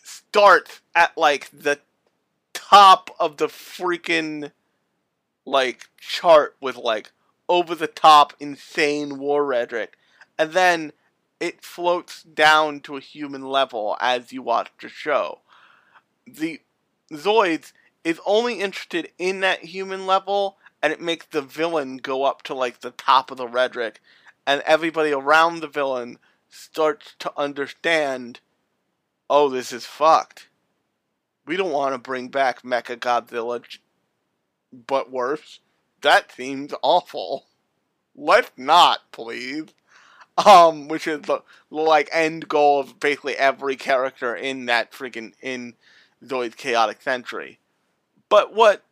[0.02, 1.78] starts at like the
[2.54, 4.50] top of the freaking
[5.44, 7.12] like chart with like
[7.48, 9.96] over the top insane war rhetoric
[10.38, 10.92] and then
[11.38, 15.40] it floats down to a human level as you watch the show
[16.36, 16.60] the
[17.12, 17.72] Zoids
[18.04, 22.54] is only interested in that human level, and it makes the villain go up to
[22.54, 24.00] like the top of the rhetoric,
[24.46, 26.18] and everybody around the villain
[26.48, 28.40] starts to understand,
[29.28, 30.48] oh, this is fucked.
[31.46, 33.62] We don't want to bring back Mecha Godzilla,
[34.86, 35.60] but worse.
[36.02, 37.46] That seems awful.
[38.14, 39.66] Let's not, please.
[40.46, 45.74] Um, which is the like end goal of basically every character in that freaking in
[46.24, 47.58] Zoid's Chaotic Century.
[48.28, 48.82] But what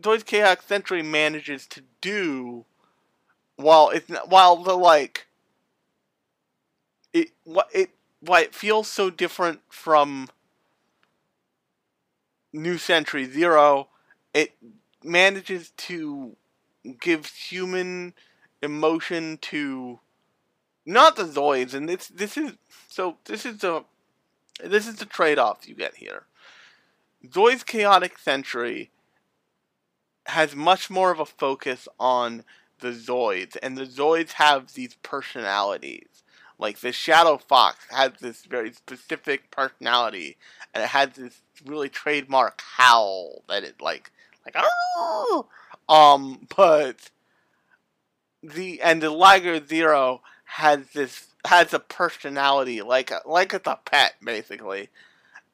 [0.00, 2.64] Zoid's Chaotic Century manages to do,
[3.56, 5.26] while it's not, while the like
[7.12, 7.90] it what it
[8.20, 10.28] why it feels so different from
[12.52, 13.88] New Century Zero,
[14.34, 14.52] it
[15.02, 16.36] manages to
[17.00, 18.14] give human
[18.62, 20.00] emotion to
[20.84, 22.52] not the Zoids, and this this is
[22.88, 23.84] so this is the
[24.62, 26.24] this is the trade off you get here.
[27.28, 28.90] Zoid's Chaotic Century
[30.26, 32.44] has much more of a focus on
[32.80, 36.22] the Zoids, and the Zoids have these personalities.
[36.58, 40.36] Like the Shadow Fox has this very specific personality,
[40.74, 44.10] and it has this really trademark howl that it like
[44.44, 44.56] like
[45.88, 47.10] um but
[48.42, 54.14] the and the Liger Zero has this has a personality like like it's a pet
[54.24, 54.88] basically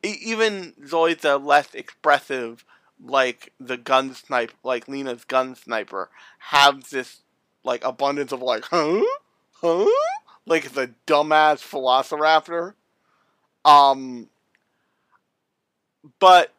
[0.02, 2.64] even Zoids are less expressive,
[3.02, 7.20] like the gun snipe, like Lena's gun sniper, have this
[7.64, 9.02] like abundance of like, huh,
[9.60, 9.86] huh,
[10.46, 12.74] like the dumbass Velociraptor.
[13.64, 14.28] Um,
[16.18, 16.52] but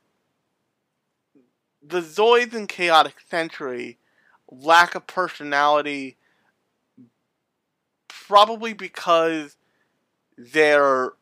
[1.82, 3.98] the Zoids in Chaotic Century
[4.52, 6.18] lack a personality,
[8.08, 9.56] probably because
[10.38, 11.14] they're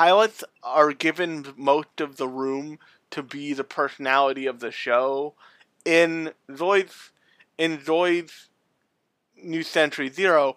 [0.00, 2.78] pilots are given most of the room
[3.10, 5.34] to be the personality of the show.
[5.84, 7.10] In Zoid's
[7.58, 8.48] in Zoid's
[9.36, 10.56] New Century Zero,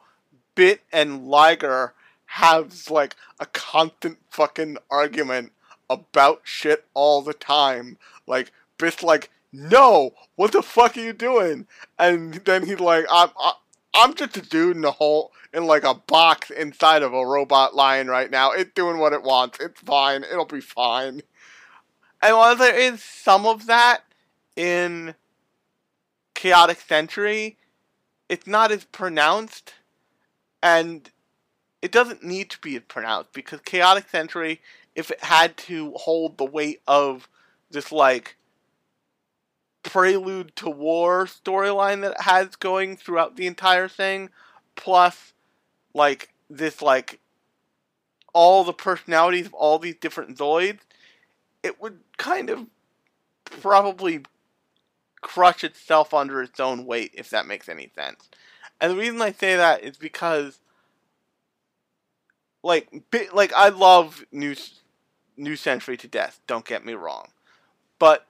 [0.55, 1.93] Bit and Liger
[2.27, 5.51] have like a constant fucking argument
[5.89, 7.97] about shit all the time.
[8.25, 11.67] Like Bit's like, "No, what the fuck are you doing?"
[11.99, 13.31] And then he's like, "I'm
[13.93, 17.75] I'm just a dude in a hole in like a box inside of a robot
[17.75, 18.51] lion right now.
[18.51, 19.59] It's doing what it wants.
[19.59, 20.23] It's fine.
[20.23, 21.21] It'll be fine.
[22.21, 24.03] And while there is some of that
[24.55, 25.13] in
[26.33, 27.57] Chaotic Century,
[28.29, 29.73] it's not as pronounced,
[30.61, 31.11] and
[31.81, 34.61] it doesn't need to be as pronounced because Chaotic Century,
[34.95, 37.27] if it had to hold the weight of
[37.69, 38.37] this like
[39.83, 44.29] prelude to war storyline that it has going throughout the entire thing,
[44.75, 45.33] plus
[45.93, 47.19] like this like
[48.33, 50.79] all the personalities of all these different Zoids,
[51.61, 52.65] it would kind of
[53.45, 54.23] probably
[55.21, 58.29] crush itself under its own weight, if that makes any sense.
[58.81, 60.59] And the reason I say that is because,
[62.63, 62.89] like,
[63.31, 64.55] like I love New
[65.37, 66.39] New Century to death.
[66.47, 67.29] Don't get me wrong,
[67.99, 68.27] but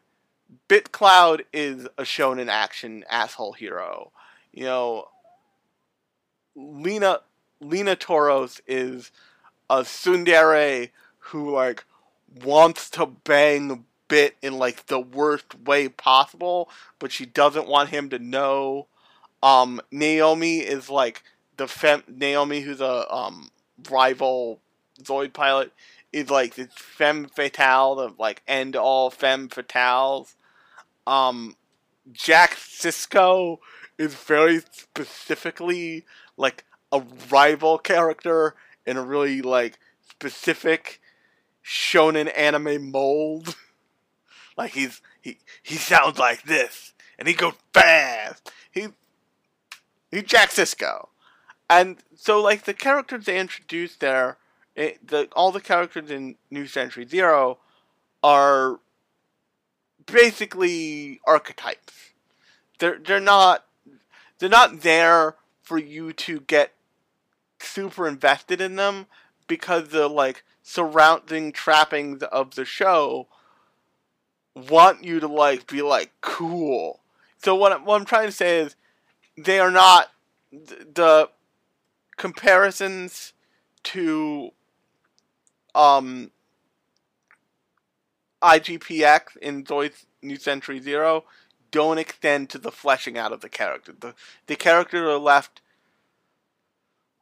[0.69, 4.11] BitCloud is a shonen action asshole hero.
[4.51, 5.07] You know,
[6.55, 7.19] Lena
[7.59, 9.11] Lena Toros is
[9.69, 11.85] a tsundere who like
[12.43, 18.09] wants to bang Bit in like the worst way possible, but she doesn't want him
[18.09, 18.87] to know.
[19.41, 21.23] Um, Naomi is like
[21.57, 23.49] the fem Naomi who's a um
[23.89, 24.59] rival
[25.01, 25.71] Zoid pilot
[26.11, 30.35] is like this femme fatale, the like end all femme fatales.
[31.05, 31.55] Um,
[32.11, 33.59] Jack Cisco
[33.97, 36.05] is very specifically
[36.37, 39.79] like a rival character in a really like
[40.09, 40.99] specific
[41.63, 43.55] shonen anime mold.
[44.57, 48.51] like he's he he sounds like this and he goes fast.
[48.71, 48.87] He
[50.11, 51.09] he's Jack Cisco.
[51.69, 54.37] And so like the characters they introduced there
[54.75, 57.59] it, the all the characters in New Century Zero
[58.23, 58.79] are
[60.05, 62.11] basically archetypes.
[62.79, 63.65] They're they're not
[64.39, 66.73] they're not there for you to get
[67.59, 69.07] super invested in them
[69.47, 73.27] because the like surrounding trappings of the show
[74.55, 77.01] want you to like be like cool.
[77.37, 78.75] So what I'm, what I'm trying to say is
[79.37, 80.11] they are not
[80.51, 81.29] the
[82.17, 83.33] comparisons
[83.83, 84.51] to
[85.75, 86.31] um
[88.43, 91.23] IGPX in Zoid's New Century Zero
[91.71, 93.93] don't extend to the fleshing out of the character.
[93.99, 94.13] The
[94.47, 95.61] the characters are left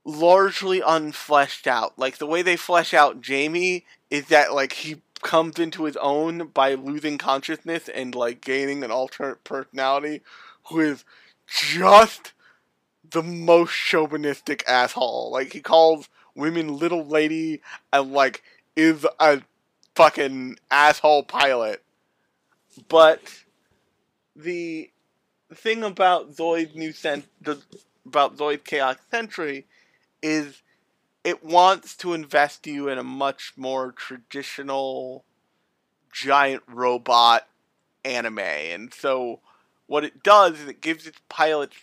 [0.03, 1.97] largely unfleshed out.
[1.97, 6.47] Like the way they flesh out Jamie is that like he comes into his own
[6.47, 10.22] by losing consciousness and like gaining an alternate personality
[10.65, 11.05] who is
[11.47, 12.34] just
[13.09, 15.32] the most chauvinistic asshole.
[15.32, 17.61] Like he calls women little lady
[17.93, 18.41] and like
[18.76, 19.41] is a
[20.02, 21.84] fucking asshole pilot.
[22.88, 23.22] But
[24.36, 24.89] the
[25.54, 27.62] thing about Zoid New Cent the
[28.06, 29.68] about Zoid Chaos Century
[30.24, 30.64] is
[31.24, 35.24] it wants to invest you in a much more traditional
[36.12, 37.47] giant robot
[38.04, 38.39] anime.
[38.39, 39.39] And so
[39.86, 41.76] what it does is it gives its pilots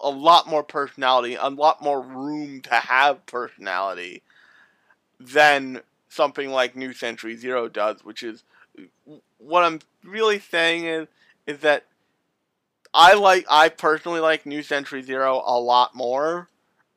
[0.00, 4.22] a lot more personality, a lot more room to have personality
[5.18, 5.82] than
[6.16, 8.42] something like New Century Zero does, which is
[9.38, 11.08] what I'm really saying is
[11.46, 11.84] is that
[12.92, 16.48] I like I personally like New Century Zero a lot more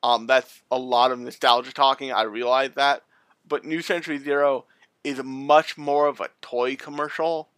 [0.01, 2.11] um, that's a lot of nostalgia talking.
[2.11, 3.03] I realize that,
[3.47, 4.65] but New Century Zero
[5.03, 7.49] is much more of a toy commercial.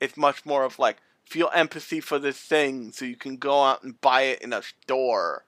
[0.00, 3.82] It's much more of like feel empathy for this thing, so you can go out
[3.82, 5.44] and buy it in a store.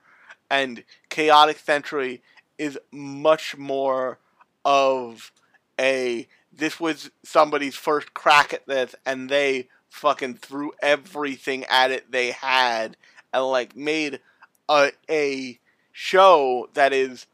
[0.50, 2.22] And Chaotic Century
[2.58, 4.18] is much more
[4.64, 5.32] of
[5.80, 12.10] a this was somebody's first crack at this, and they fucking threw everything at it
[12.10, 12.96] they had,
[13.32, 14.20] and like made
[14.68, 15.58] a a
[15.92, 17.26] show that is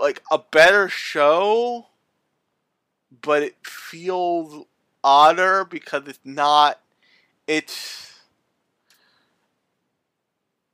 [0.00, 1.86] like a better show,
[3.22, 4.66] but it feels
[5.02, 6.80] odder because it's not.
[7.46, 8.06] It's.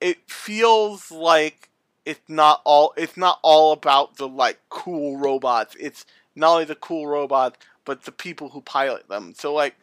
[0.00, 1.70] It feels like
[2.04, 2.92] it's not all.
[2.96, 5.76] It's not all about the like cool robots.
[5.80, 6.04] It's
[6.36, 9.32] not only the cool robots, but the people who pilot them.
[9.36, 9.74] So, like,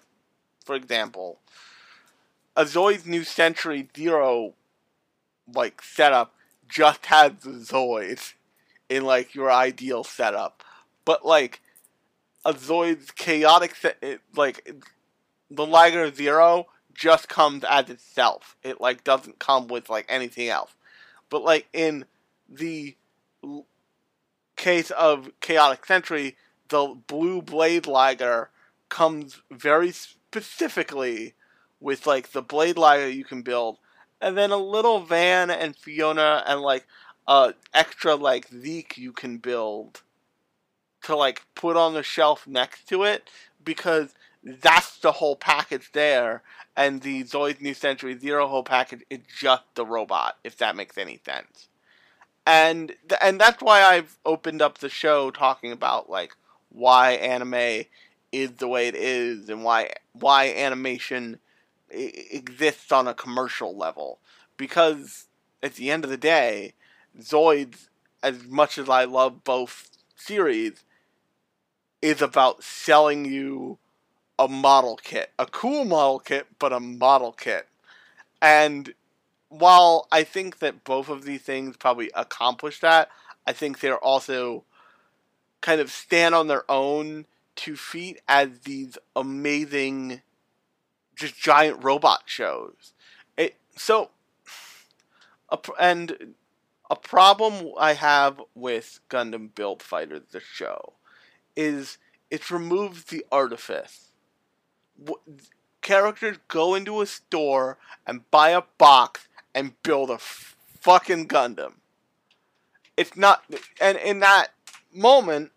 [0.63, 1.39] for example,
[2.55, 4.53] a Zoid's New Century Zero
[5.53, 6.33] like setup
[6.69, 8.33] just has the Zoids
[8.89, 10.63] in like your ideal setup,
[11.03, 11.61] but like
[12.45, 13.75] a Zoid's chaotic
[14.35, 14.83] like
[15.49, 18.55] the Liger Zero just comes as itself.
[18.63, 20.71] It like doesn't come with like anything else.
[21.29, 22.05] But like in
[22.47, 22.95] the
[24.55, 26.37] case of Chaotic Century,
[26.69, 28.49] the blue blade Liger
[28.89, 31.33] comes very specifically
[31.79, 33.77] with like the blade Liger you can build
[34.23, 36.87] and then a little van and Fiona and like
[37.27, 40.01] uh extra like Zeke you can build
[41.03, 43.29] to like put on the shelf next to it
[43.63, 46.41] because that's the whole package there
[46.75, 50.97] and the Zoid's New Century Zero whole package is just the robot if that makes
[50.97, 51.67] any sense.
[52.45, 56.35] And th- and that's why I've opened up the show talking about like
[56.69, 57.85] why anime
[58.31, 61.39] is the way it is and why why animation
[61.89, 64.19] exists on a commercial level
[64.57, 65.27] because
[65.61, 66.73] at the end of the day,
[67.19, 67.87] Zoids,
[68.21, 70.83] as much as I love both series,
[72.01, 73.77] is about selling you
[74.37, 77.67] a model kit, a cool model kit, but a model kit.
[78.41, 78.93] And
[79.53, 83.09] while I think that both of these things probably accomplish that,
[83.45, 84.63] I think they're also
[85.61, 87.25] kind of stand on their own
[87.55, 90.21] two feet as these amazing
[91.15, 92.93] just giant robot shows.
[93.37, 94.09] It so
[95.49, 96.33] a, and
[96.89, 100.93] a problem I have with Gundam Build Fighter the show
[101.55, 101.99] is
[102.31, 104.09] it removes the artifice.
[105.81, 107.77] Characters go into a store
[108.07, 111.73] and buy a box and build a fucking Gundam.
[112.95, 113.43] It's not,
[113.81, 114.49] and in that
[114.93, 115.51] moment,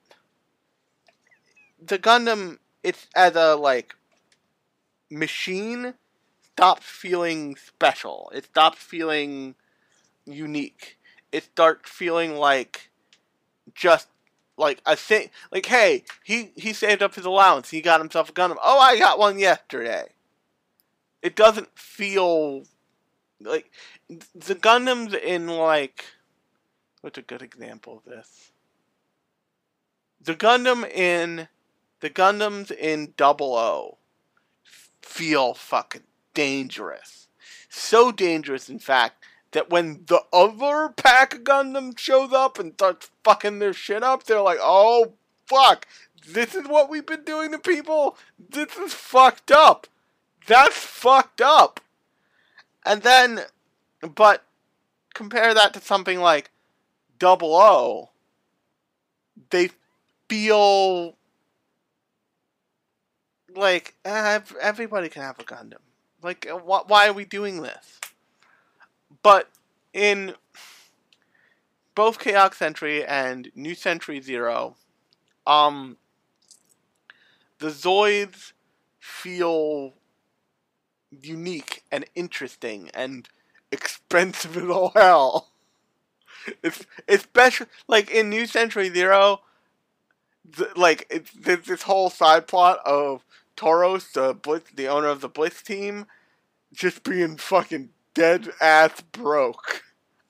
[1.85, 3.95] the Gundam, it's as a like
[5.11, 5.95] machine
[6.43, 8.31] stops feeling special.
[8.35, 9.55] It stops feeling
[10.25, 10.99] unique.
[11.33, 12.91] It starts feeling like
[13.75, 14.09] just
[14.57, 15.31] like a thing.
[15.53, 17.71] Like, hey, he he saved up his allowance.
[17.71, 18.57] He got himself a Gundam.
[18.63, 20.09] Oh, I got one yesterday.
[21.23, 22.63] It doesn't feel
[23.41, 23.71] like
[24.35, 26.05] the Gundams in like.
[27.01, 28.51] What's a good example of this?
[30.23, 31.49] The Gundam in
[32.01, 33.99] the Gundams in Double O
[35.01, 36.03] feel fucking
[36.35, 37.29] dangerous.
[37.69, 43.11] So dangerous, in fact, that when the other pack of Gundam shows up and starts
[43.23, 45.13] fucking their shit up, they're like, oh
[45.47, 45.87] fuck.
[46.29, 48.19] This is what we've been doing to people?
[48.39, 49.87] This is fucked up.
[50.47, 51.81] That's fucked up.
[52.87, 53.41] And then,
[54.15, 54.45] but
[55.13, 56.51] compare that to something like
[57.19, 58.11] Double O.
[59.51, 59.71] They
[60.29, 61.17] feel
[63.55, 65.81] like uh, everybody can have a Gundam.
[66.23, 68.01] Like, uh, wh- why are we doing this?
[69.23, 69.51] But
[69.93, 70.35] in
[71.95, 74.77] both Chaos Century and New Century Zero,
[75.47, 75.97] um,
[77.59, 78.53] the Zoids
[79.01, 79.95] feel
[81.11, 83.29] unique and interesting and
[83.73, 85.49] expensive as all hell.
[86.63, 89.41] It's especially like in New Century Zero,
[90.77, 93.25] like it's there's this whole side plot of
[93.57, 96.07] Toros, the Blitz, the owner of the Blitz team,
[96.73, 99.83] just being fucking dead ass broke.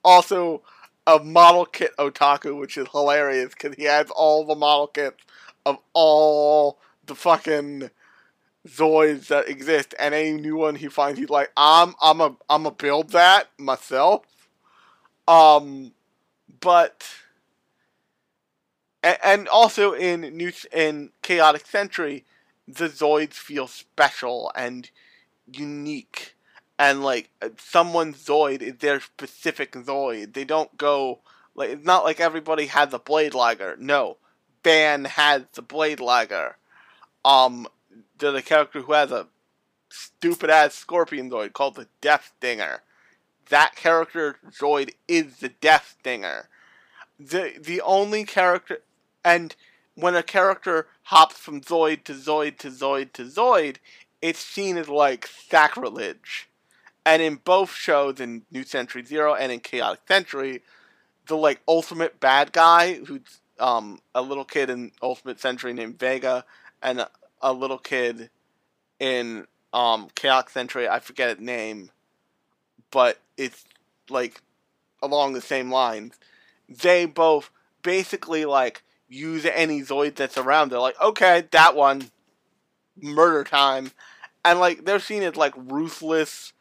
[0.03, 0.63] Also,
[1.05, 5.23] a model kit otaku, which is hilarious because he has all the model kits
[5.65, 7.89] of all the fucking
[8.67, 12.65] Zoids that exist, and any new one he finds, he's like, I'm, I'm a, I'm
[12.65, 14.25] a build that myself.
[15.27, 15.93] Um,
[16.59, 17.07] but,
[19.03, 22.25] and, and also in new in Chaotic Century,
[22.67, 24.89] the Zoids feel special and
[25.51, 26.35] unique
[26.79, 30.33] and like someone's Zoid is their specific Zoid.
[30.33, 31.19] They don't go
[31.55, 33.75] like it's not like everybody has a Blade Liger.
[33.79, 34.17] No,
[34.63, 36.57] Van has the Blade Liger.
[37.25, 37.67] Um,
[38.17, 39.27] there's a character who has a
[39.89, 42.83] stupid ass Scorpion Zoid called the Death Stinger.
[43.49, 46.49] That character Zoid is the Death Stinger.
[47.19, 48.79] The the only character
[49.23, 49.55] and
[49.95, 53.77] when a character hops from Zoid to Zoid to Zoid to Zoid,
[54.21, 56.47] it's seen as like sacrilege
[57.07, 60.61] and in both shows, in New Century Zero and in Chaotic Century,
[61.27, 66.43] the like ultimate bad guy who's um a little kid in Ultimate Century named Vega,
[66.83, 67.07] and
[67.41, 68.29] a, little kid
[68.99, 71.91] in um Chaotic Century, I forget its name,
[72.91, 73.65] but it's
[74.09, 74.41] like
[75.01, 76.15] along the same lines.
[76.69, 77.51] They both
[77.83, 80.71] basically like use any Zoid that's around.
[80.71, 82.11] They're like, okay, that one,
[82.99, 83.91] murder time,
[84.43, 86.53] and like they're seen as like ruthless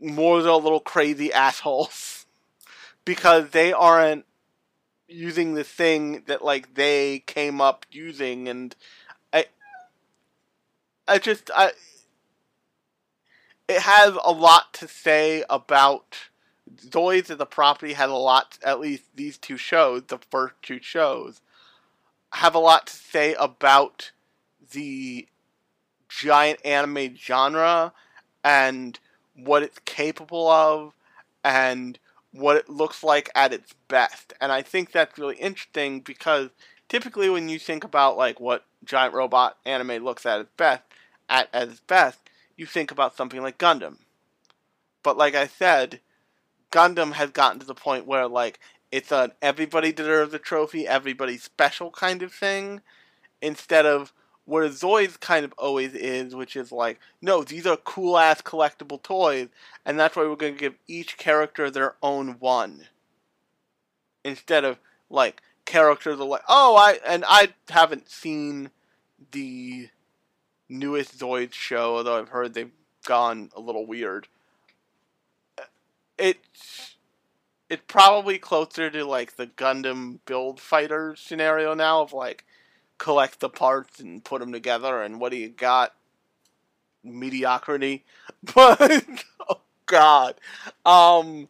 [0.00, 2.26] more than a little crazy assholes
[3.04, 4.24] because they aren't
[5.08, 8.76] using the thing that like they came up using and
[11.08, 11.72] I just I
[13.66, 16.16] it has a lot to say about
[16.76, 20.80] Zoids as a property has a lot at least these two shows, the first two
[20.82, 21.40] shows,
[22.32, 24.12] have a lot to say about
[24.72, 25.26] the
[26.08, 27.92] giant anime genre
[28.44, 28.98] and
[29.34, 30.94] what it's capable of
[31.42, 31.98] and
[32.32, 34.34] what it looks like at its best.
[34.40, 36.50] And I think that's really interesting because
[36.88, 40.82] typically when you think about like what giant robot anime looks at its best
[41.28, 42.18] at, its best,
[42.56, 43.98] you think about something like Gundam.
[45.02, 46.00] But like I said,
[46.70, 48.58] Gundam has gotten to the point where like
[48.90, 52.80] it's an everybody deserves a trophy, everybody special kind of thing,
[53.40, 54.12] instead of
[54.44, 58.40] what a Zoids kind of always is, which is like, no, these are cool ass
[58.40, 59.48] collectible toys,
[59.84, 62.86] and that's why we're going to give each character their own one.
[64.24, 64.78] Instead of
[65.10, 68.70] like characters are like, oh, I and I haven't seen
[69.32, 69.88] the
[70.68, 72.72] newest Zoids show, although I've heard they've
[73.04, 74.28] gone a little weird.
[76.18, 76.96] It's
[77.70, 82.44] it's probably closer to like the Gundam build fighter scenario now of like
[82.98, 85.94] collect the parts and put them together, and what do you got?
[87.02, 88.04] Mediocrity.
[88.54, 90.36] But oh god,
[90.86, 91.48] um,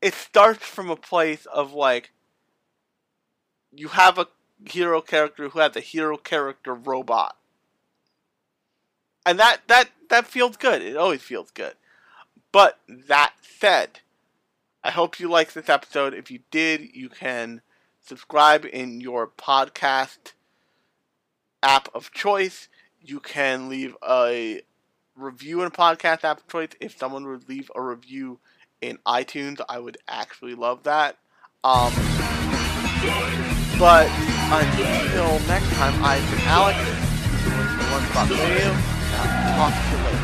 [0.00, 2.12] it starts from a place of like
[3.74, 4.28] you have a
[4.66, 7.36] hero character who had the hero character robot.
[9.24, 10.82] And that that that feels good.
[10.82, 11.74] It always feels good.
[12.50, 14.00] But that said,
[14.84, 16.12] I hope you liked this episode.
[16.12, 17.62] If you did, you can
[18.00, 20.32] subscribe in your podcast
[21.62, 22.68] app of choice.
[23.00, 24.62] You can leave a
[25.16, 26.70] review in a podcast app of choice.
[26.80, 28.40] If someone would leave a review
[28.80, 31.16] in iTunes, I would actually love that.
[31.64, 31.92] Um,
[33.78, 36.78] but until next time, I've been Alex.
[37.90, 38.72] Lunchbox Radio.
[39.56, 40.21] Talk to you later.